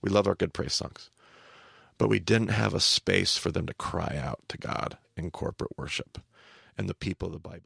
We 0.03 0.11
love 0.11 0.27
our 0.27 0.35
good 0.35 0.53
praise 0.53 0.75
songs. 0.75 1.09
But 1.97 2.11
we 2.11 2.19
didn't 2.19 2.49
have 2.49 2.75
a 2.75 2.81
space 2.81 3.39
for 3.39 3.51
them 3.51 3.67
to 3.67 3.73
cry 3.73 4.21
out 4.23 4.41
to 4.49 4.59
God 4.59 4.99
in 5.17 5.31
corporate 5.31 5.79
worship. 5.79 6.19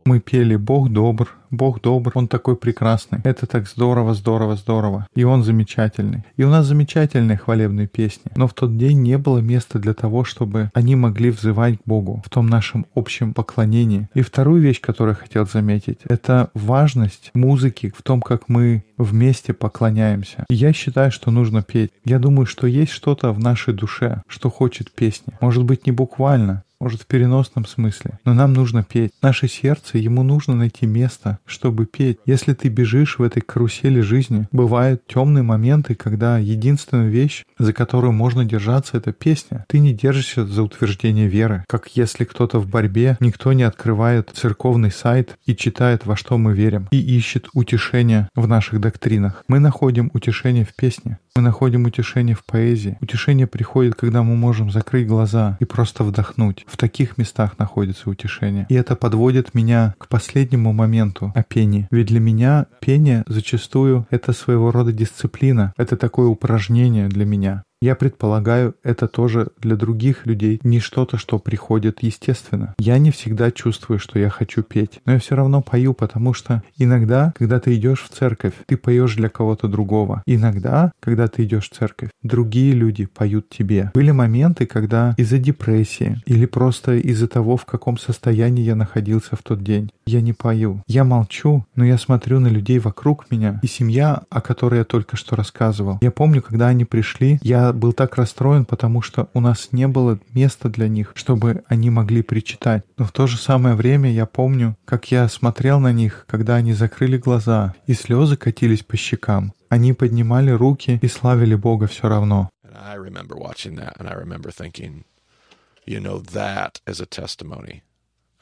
Мы 0.05 0.21
пели 0.21 0.57
«Бог 0.57 0.91
добр, 0.91 1.31
Бог 1.51 1.81
добр, 1.81 2.13
Он 2.15 2.29
такой 2.29 2.57
прекрасный». 2.57 3.21
Это 3.25 3.47
так 3.47 3.67
здорово, 3.67 4.15
здорово, 4.15 4.57
здорово. 4.57 5.07
И 5.15 5.25
Он 5.25 5.43
замечательный. 5.43 6.25
И 6.37 6.45
у 6.45 6.49
нас 6.49 6.67
замечательные 6.67 7.37
хвалебные 7.37 7.89
песни. 7.89 8.31
Но 8.37 8.47
в 8.47 8.55
тот 8.55 8.77
день 8.77 9.03
не 9.03 9.19
было 9.19 9.39
места 9.39 9.79
для 9.79 9.95
того, 9.95 10.25
чтобы 10.25 10.71
они 10.75 10.97
могли 10.97 11.31
взывать 11.31 11.79
к 11.79 11.87
Богу 11.87 12.23
в 12.25 12.31
том 12.31 12.47
нашем 12.47 12.87
общем 12.95 13.35
поклонении. 13.35 14.09
И 14.15 14.23
вторую 14.23 14.63
вещь, 14.63 14.81
которую 14.81 15.17
я 15.17 15.23
хотел 15.23 15.47
заметить, 15.47 15.99
это 16.05 16.51
важность 16.55 17.31
музыки 17.35 17.93
в 17.97 18.03
том, 18.03 18.21
как 18.21 18.49
мы 18.49 18.85
вместе 18.97 19.53
поклоняемся. 19.53 20.45
Я 20.49 20.73
считаю, 20.73 21.11
что 21.11 21.31
нужно 21.31 21.63
петь. 21.63 21.91
Я 22.05 22.19
думаю, 22.19 22.47
что 22.47 22.67
есть 22.67 22.93
что-то 22.93 23.33
в 23.33 23.39
нашей 23.39 23.75
душе, 23.75 24.23
что 24.29 24.51
хочет 24.51 24.93
песни. 24.93 25.33
Может 25.41 25.65
быть, 25.65 25.87
не 25.87 25.93
буквально, 25.93 26.63
может, 26.81 27.03
в 27.03 27.07
переносном 27.07 27.67
смысле. 27.67 28.19
Но 28.25 28.35
нам 28.35 28.55
нужно 28.55 28.83
петь. 28.83 29.13
Наше 29.23 29.49
сердце, 29.49 29.99
ему 29.99 30.23
нужно 30.23 30.55
найти 30.55 30.87
место, 30.87 31.39
чтобы 31.45 31.87
петь. 31.87 32.19
Если 32.25 32.55
ты 32.55 32.69
бежишь 32.69 33.19
в 33.19 33.23
этой 33.23 33.43
карусели 33.43 34.01
жизни, 34.01 34.49
бывают 34.51 35.07
темные 35.07 35.43
моменты, 35.43 35.95
когда 35.95 36.39
единственная 36.39 37.09
вещь, 37.09 37.45
за 37.59 37.73
которую 37.73 38.13
можно 38.13 38.45
держаться, 38.45 38.97
это 38.97 39.13
песня. 39.13 39.65
Ты 39.69 39.79
не 39.79 39.93
держишься 39.93 40.47
за 40.47 40.63
утверждение 40.63 41.29
веры. 41.29 41.65
Как 41.69 41.89
если 41.89 42.25
кто-то 42.25 42.59
в 42.59 42.69
борьбе, 42.69 43.17
никто 43.21 43.53
не 43.53 43.63
открывает 43.63 44.31
церковный 44.35 44.91
сайт 44.91 45.37
и 45.45 45.55
читает, 45.55 46.07
во 46.07 46.17
что 46.17 46.39
мы 46.39 46.55
верим, 46.55 46.89
и 46.91 46.99
ищет 46.99 47.49
утешение 47.53 48.29
в 48.35 48.49
наших 48.49 48.81
доктринах. 48.81 49.45
Мы 49.49 49.59
находим 49.59 50.11
утешение 50.15 50.65
в 50.65 50.75
песне. 50.75 51.19
Мы 51.37 51.43
находим 51.43 51.85
утешение 51.85 52.35
в 52.35 52.45
поэзии. 52.45 52.99
Утешение 53.01 53.47
приходит, 53.47 53.95
когда 53.95 54.23
мы 54.23 54.35
можем 54.35 54.71
закрыть 54.71 55.07
глаза 55.07 55.57
и 55.61 55.65
просто 55.65 56.03
вдохнуть. 56.03 56.67
В 56.71 56.77
таких 56.77 57.19
местах 57.19 57.59
находится 57.59 58.09
утешение. 58.09 58.67
И 58.69 58.75
это 58.75 58.95
подводит 58.95 59.55
меня 59.55 59.95
к 59.99 60.07
последнему 60.07 60.73
моменту 60.73 61.33
о 61.35 61.43
пении. 61.43 61.89
Ведь 61.91 62.07
для 62.07 62.21
меня 62.21 62.67
пение 62.81 63.25
зачастую 63.27 64.07
это 64.11 64.33
своего 64.33 64.71
рода 64.71 64.93
дисциплина. 64.93 65.73
Это 65.77 65.97
такое 65.97 66.29
упражнение 66.29 67.09
для 67.09 67.25
меня. 67.25 67.65
Я 67.83 67.95
предполагаю, 67.95 68.75
это 68.83 69.09
тоже 69.09 69.49
для 69.59 69.75
других 69.75 70.27
людей 70.27 70.61
не 70.63 70.81
что-то, 70.81 71.17
что 71.17 71.39
приходит 71.39 72.03
естественно. 72.03 72.75
Я 72.79 72.99
не 72.99 73.11
всегда 73.11 73.51
чувствую, 73.51 73.99
что 73.99 74.19
я 74.19 74.29
хочу 74.29 74.63
петь, 74.63 75.01
но 75.07 75.15
я 75.15 75.19
все 75.19 75.35
равно 75.35 75.63
пою, 75.63 75.95
потому 75.95 76.35
что 76.35 76.63
иногда, 76.77 77.33
когда 77.35 77.59
ты 77.59 77.75
идешь 77.75 78.03
в 78.03 78.11
церковь, 78.11 78.53
ты 78.67 78.77
поешь 78.77 79.17
для 79.17 79.31
кого-то 79.31 79.67
другого. 79.67 80.23
Иногда, 80.27 80.93
когда 81.01 81.27
ты 81.27 81.45
идешь 81.45 81.71
в 81.71 81.75
церковь, 81.75 82.11
другие 82.23 82.75
люди 82.75 83.07
поют 83.07 83.49
тебе. 83.49 83.91
Были 83.95 84.11
моменты, 84.11 84.67
когда 84.67 85.15
из-за 85.17 85.39
депрессии 85.39 86.21
или 86.27 86.45
просто 86.45 86.97
из-за 86.97 87.29
того, 87.29 87.57
в 87.57 87.65
каком 87.65 87.97
состоянии 87.97 88.63
я 88.63 88.77
находился 88.77 89.37
в 89.37 89.43
тот 89.43 89.65
день, 89.65 89.91
я 90.05 90.21
не 90.21 90.35
пою. 90.35 90.83
Я 90.87 91.05
молчу, 91.05 91.65
но 91.75 91.87
я 91.87 91.97
смотрю 91.97 92.41
на 92.41 92.49
людей 92.49 92.79
вокруг 92.79 93.31
меня. 93.31 93.59
И 93.63 93.67
семья, 93.67 94.25
о 94.29 94.43
которой 94.43 94.81
я 94.81 94.85
только 94.85 95.17
что 95.17 95.35
рассказывал. 95.35 95.99
Я 96.03 96.11
помню, 96.11 96.43
когда 96.43 96.69
они 96.69 96.85
пришли, 96.85 97.39
я 97.43 97.70
был 97.73 97.93
так 97.93 98.17
расстроен, 98.17 98.65
потому 98.65 99.03
что 99.03 99.29
у 99.35 99.41
нас 99.41 99.69
не 99.73 99.89
было 99.89 100.19
места 100.35 100.69
для 100.69 100.89
них, 100.89 101.13
чтобы 101.15 101.65
они 101.69 101.91
могли 101.91 102.23
причитать. 102.23 102.85
Но 102.97 103.05
в 103.05 103.13
то 103.13 103.27
же 103.27 103.37
самое 103.37 103.75
время 103.75 104.13
я 104.13 104.27
помню, 104.27 104.77
как 104.85 105.11
я 105.11 105.29
смотрел 105.29 105.81
на 105.81 105.93
них, 105.93 106.25
когда 106.29 106.57
они 106.57 106.73
закрыли 106.73 107.19
глаза, 107.19 107.75
и 107.87 107.95
слезы 107.95 108.37
катились 108.37 108.83
по 108.83 108.97
щекам. 108.97 109.53
Они 109.69 109.93
поднимали 109.93 110.51
руки 110.51 110.99
и 111.01 111.09
славили 111.09 111.55
Бога 111.55 111.87
все 111.87 112.09
равно. 112.09 112.51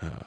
Uh, 0.00 0.22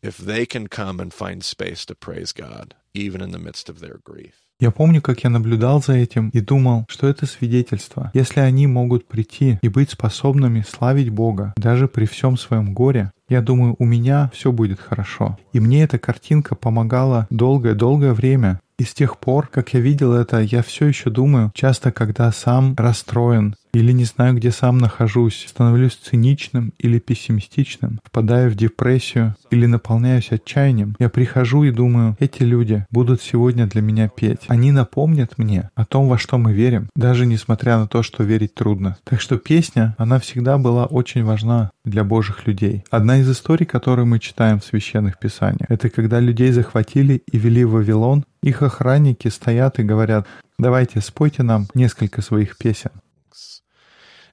if 0.00 0.16
they 0.16 0.46
can 0.46 0.68
come 0.68 1.00
and 1.00 1.12
find 1.12 1.42
space 1.42 1.84
to 1.86 1.94
praise 1.94 2.32
God, 2.32 2.74
even 2.94 3.20
in 3.20 3.32
the 3.32 3.38
midst 3.38 3.68
of 3.68 3.80
their 3.80 3.98
grief. 4.04 4.46
Я 4.62 4.70
помню, 4.70 5.02
как 5.02 5.24
я 5.24 5.30
наблюдал 5.30 5.82
за 5.82 5.94
этим 5.94 6.28
и 6.28 6.40
думал, 6.40 6.84
что 6.88 7.08
это 7.08 7.26
свидетельство. 7.26 8.12
Если 8.14 8.38
они 8.38 8.68
могут 8.68 9.08
прийти 9.08 9.58
и 9.60 9.68
быть 9.68 9.90
способными 9.90 10.64
славить 10.64 11.10
Бога, 11.10 11.52
даже 11.56 11.88
при 11.88 12.04
всем 12.04 12.36
своем 12.36 12.72
горе, 12.72 13.10
я 13.28 13.42
думаю, 13.42 13.74
у 13.80 13.84
меня 13.84 14.30
все 14.32 14.52
будет 14.52 14.78
хорошо. 14.78 15.36
И 15.52 15.58
мне 15.58 15.82
эта 15.82 15.98
картинка 15.98 16.54
помогала 16.54 17.26
долгое-долгое 17.28 18.12
время. 18.12 18.60
И 18.78 18.84
с 18.84 18.94
тех 18.94 19.18
пор, 19.18 19.48
как 19.48 19.74
я 19.74 19.80
видел 19.80 20.12
это, 20.12 20.38
я 20.38 20.62
все 20.62 20.86
еще 20.86 21.10
думаю, 21.10 21.50
часто 21.54 21.90
когда 21.90 22.30
сам 22.30 22.76
расстроен, 22.78 23.56
или 23.72 23.92
не 23.92 24.04
знаю, 24.04 24.34
где 24.34 24.50
сам 24.50 24.78
нахожусь, 24.78 25.46
становлюсь 25.48 25.94
циничным 25.94 26.72
или 26.78 26.98
пессимистичным, 26.98 28.00
впадаю 28.04 28.50
в 28.50 28.54
депрессию 28.54 29.34
или 29.50 29.66
наполняюсь 29.66 30.30
отчаянием, 30.30 30.94
я 30.98 31.08
прихожу 31.08 31.64
и 31.64 31.70
думаю, 31.70 32.16
эти 32.20 32.42
люди 32.42 32.86
будут 32.90 33.22
сегодня 33.22 33.66
для 33.66 33.82
меня 33.82 34.08
петь. 34.08 34.42
Они 34.48 34.72
напомнят 34.72 35.38
мне 35.38 35.70
о 35.74 35.84
том, 35.84 36.08
во 36.08 36.18
что 36.18 36.38
мы 36.38 36.52
верим, 36.52 36.88
даже 36.94 37.26
несмотря 37.26 37.78
на 37.78 37.86
то, 37.86 38.02
что 38.02 38.22
верить 38.22 38.54
трудно. 38.54 38.98
Так 39.04 39.20
что 39.20 39.38
песня, 39.38 39.94
она 39.98 40.18
всегда 40.18 40.58
была 40.58 40.86
очень 40.86 41.24
важна 41.24 41.70
для 41.84 42.04
Божьих 42.04 42.46
людей. 42.46 42.84
Одна 42.90 43.18
из 43.18 43.30
историй, 43.30 43.66
которую 43.66 44.06
мы 44.06 44.18
читаем 44.18 44.60
в 44.60 44.64
священных 44.64 45.18
писаниях, 45.18 45.70
это 45.70 45.88
когда 45.90 46.20
людей 46.20 46.52
захватили 46.52 47.22
и 47.30 47.38
вели 47.38 47.64
в 47.64 47.72
Вавилон, 47.72 48.24
их 48.42 48.62
охранники 48.62 49.28
стоят 49.28 49.78
и 49.78 49.84
говорят, 49.84 50.26
давайте 50.58 51.00
спойте 51.00 51.42
нам 51.42 51.68
несколько 51.74 52.22
своих 52.22 52.58
песен. 52.58 52.90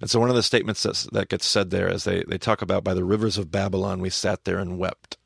And 0.00 0.10
so 0.10 0.20
one 0.20 0.30
of 0.30 0.36
the 0.36 0.42
statements 0.42 0.82
that's, 0.82 1.04
that 1.12 1.28
gets 1.28 1.46
said 1.46 1.70
there 1.70 1.88
is 1.88 2.04
they, 2.04 2.24
they 2.26 2.38
talk 2.38 2.62
about 2.62 2.84
by 2.84 2.94
the 2.94 3.04
rivers 3.04 3.38
of 3.38 3.50
Babylon 3.50 4.00
we 4.00 4.10
sat 4.10 4.44
there 4.44 4.58
and 4.58 4.78
wept. 4.78 5.16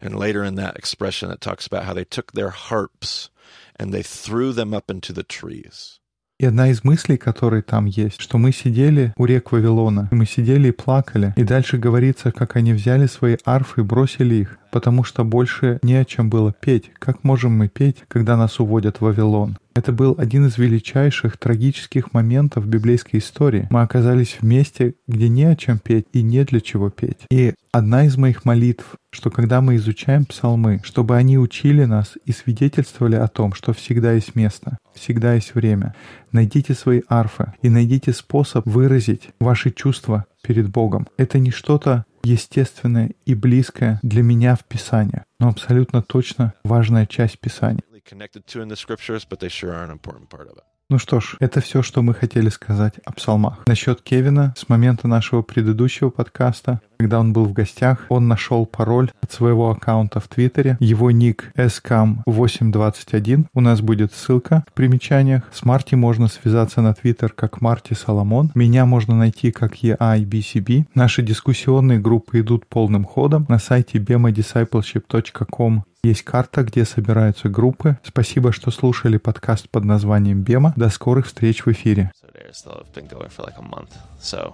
And 0.00 0.18
later 0.18 0.44
in 0.44 0.54
that 0.56 0.76
expression 0.76 1.30
it 1.30 1.40
talks 1.40 1.66
about 1.66 1.84
how 1.84 1.94
they 1.94 2.04
took 2.04 2.32
their 2.32 2.50
harps 2.50 3.30
and 3.76 3.92
they 3.92 4.02
threw 4.02 4.52
them 4.52 4.74
up 4.74 4.90
into 4.90 5.12
the 5.12 5.24
trees. 5.24 6.00
И 6.38 6.44
одна 6.44 6.68
из 6.68 6.84
мыслей, 6.84 7.16
которые 7.16 7.62
там 7.62 7.86
есть, 7.86 8.20
что 8.20 8.36
мы 8.36 8.52
сидели 8.52 9.14
у 9.16 9.24
рек 9.24 9.52
Вавилона, 9.52 10.08
и 10.12 10.14
мы 10.14 10.26
сидели 10.26 10.68
и 10.68 10.70
плакали. 10.70 11.32
И 11.34 11.44
дальше 11.44 11.78
говорится, 11.78 12.30
как 12.30 12.56
они 12.56 12.74
взяли 12.74 13.06
свои 13.06 13.38
арфы 13.46 13.80
и 13.80 13.84
бросили 13.84 14.34
их, 14.34 14.58
Потому 14.71 15.03
что 15.03 15.23
больше 15.23 15.79
не 15.83 15.95
о 15.95 16.05
чем 16.05 16.29
было 16.29 16.53
петь. 16.53 16.91
Как 16.99 17.23
можем 17.23 17.53
мы 17.53 17.67
петь, 17.67 17.97
когда 18.07 18.37
нас 18.37 18.59
уводят 18.59 18.97
в 18.97 19.01
Вавилон? 19.01 19.57
Это 19.73 19.93
был 19.93 20.15
один 20.17 20.47
из 20.47 20.57
величайших 20.57 21.37
трагических 21.37 22.13
моментов 22.13 22.67
библейской 22.67 23.17
истории. 23.17 23.67
Мы 23.69 23.81
оказались 23.81 24.37
в 24.39 24.43
месте, 24.43 24.95
где 25.07 25.29
не 25.29 25.45
о 25.45 25.55
чем 25.55 25.79
петь 25.79 26.07
и 26.11 26.21
не 26.21 26.43
для 26.43 26.59
чего 26.59 26.89
петь. 26.89 27.19
И 27.29 27.53
одна 27.71 28.05
из 28.05 28.17
моих 28.17 28.43
молитв, 28.43 28.95
что 29.11 29.29
когда 29.29 29.61
мы 29.61 29.77
изучаем 29.77 30.25
псалмы, 30.25 30.81
чтобы 30.83 31.15
они 31.15 31.37
учили 31.37 31.85
нас 31.85 32.17
и 32.25 32.33
свидетельствовали 32.33 33.15
о 33.15 33.29
том, 33.29 33.53
что 33.53 33.73
всегда 33.73 34.11
есть 34.11 34.35
место, 34.35 34.77
всегда 34.93 35.35
есть 35.35 35.55
время. 35.55 35.95
Найдите 36.33 36.73
свои 36.73 37.01
арфы 37.07 37.53
и 37.61 37.69
найдите 37.69 38.11
способ 38.11 38.65
выразить 38.65 39.29
ваши 39.39 39.71
чувства 39.71 40.25
перед 40.43 40.69
Богом. 40.69 41.07
Это 41.17 41.39
не 41.39 41.51
что-то 41.51 42.05
естественное 42.23 43.11
и 43.25 43.35
близкое 43.35 43.99
для 44.03 44.23
меня 44.23 44.55
в 44.55 44.63
Писании, 44.65 45.23
но 45.39 45.49
абсолютно 45.49 46.01
точно 46.01 46.53
важная 46.63 47.05
часть 47.05 47.39
Писания. 47.39 47.83
Ну 50.91 50.97
что 50.99 51.21
ж, 51.21 51.37
это 51.39 51.61
все, 51.61 51.83
что 51.83 52.01
мы 52.01 52.13
хотели 52.13 52.49
сказать 52.49 52.95
о 53.05 53.13
псалмах. 53.13 53.65
Насчет 53.65 54.01
Кевина, 54.01 54.53
с 54.57 54.67
момента 54.67 55.07
нашего 55.07 55.41
предыдущего 55.41 56.09
подкаста, 56.09 56.81
когда 57.01 57.19
он 57.19 57.33
был 57.33 57.45
в 57.45 57.53
гостях, 57.53 58.05
он 58.09 58.27
нашел 58.27 58.67
пароль 58.67 59.09
от 59.23 59.31
своего 59.31 59.71
аккаунта 59.71 60.19
в 60.19 60.27
Твиттере. 60.27 60.77
Его 60.79 61.09
ник 61.09 61.51
scam821. 61.55 63.47
У 63.55 63.61
нас 63.61 63.81
будет 63.81 64.13
ссылка 64.13 64.63
в 64.67 64.73
примечаниях. 64.73 65.41
С 65.51 65.65
Марти 65.65 65.95
можно 65.95 66.27
связаться 66.27 66.81
на 66.81 66.93
Твиттер 66.93 67.31
как 67.31 67.59
Марти 67.59 67.95
Соломон. 67.95 68.51
Меня 68.53 68.85
можно 68.85 69.15
найти 69.15 69.51
как 69.51 69.77
EIBCB. 69.83 70.85
Наши 70.93 71.23
дискуссионные 71.23 71.97
группы 71.97 72.41
идут 72.41 72.67
полным 72.67 73.03
ходом. 73.03 73.47
На 73.49 73.57
сайте 73.57 73.97
bemadiscipleship.com 73.97 75.83
есть 76.03 76.21
карта, 76.21 76.61
где 76.61 76.85
собираются 76.85 77.49
группы. 77.49 77.97
Спасибо, 78.03 78.51
что 78.51 78.69
слушали 78.69 79.17
подкаст 79.17 79.69
под 79.69 79.85
названием 79.85 80.43
«Бема». 80.43 80.73
До 80.75 80.89
скорых 80.89 81.25
встреч 81.25 81.65
в 81.65 81.71
эфире. 81.71 82.11
So 84.21 84.53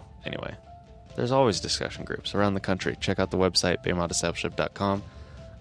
there's 1.18 1.32
always 1.32 1.60
discussion 1.60 2.06
groups 2.06 2.36
around 2.36 2.54
the 2.54 2.60
country. 2.60 2.96
Check 3.02 3.18
out 3.20 3.32
the 3.32 3.38
website 3.38 3.84
baymodiscipleship.com. 3.84 5.04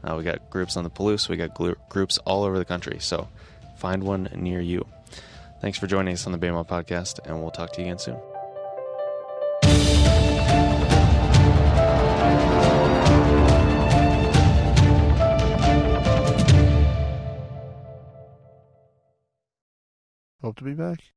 Uh, 0.05 0.15
we 0.17 0.23
got 0.23 0.51
groups 0.51 0.77
on 0.77 0.85
the 0.85 0.91
Palouse. 0.91 1.29
We 1.31 1.37
got 1.39 1.55
glu- 1.55 1.75
groups 1.89 2.19
all 2.19 2.45
over 2.45 2.59
the 2.59 2.65
country. 2.65 2.99
So 3.01 3.27
find 3.79 4.05
one 4.05 4.29
near 4.37 4.61
you. 4.61 4.87
Thanks 5.63 5.79
for 5.79 5.87
joining 5.87 6.13
us 6.13 6.27
on 6.27 6.33
the 6.33 6.39
Baymo 6.39 6.69
podcast, 6.69 7.19
and 7.27 7.41
we'll 7.41 7.51
talk 7.51 7.73
to 7.73 7.81
you 7.81 7.87
again 7.87 7.99
soon. 7.99 8.17
Hope 20.43 20.57
to 20.59 20.65
be 20.65 20.75
back. 20.75 21.16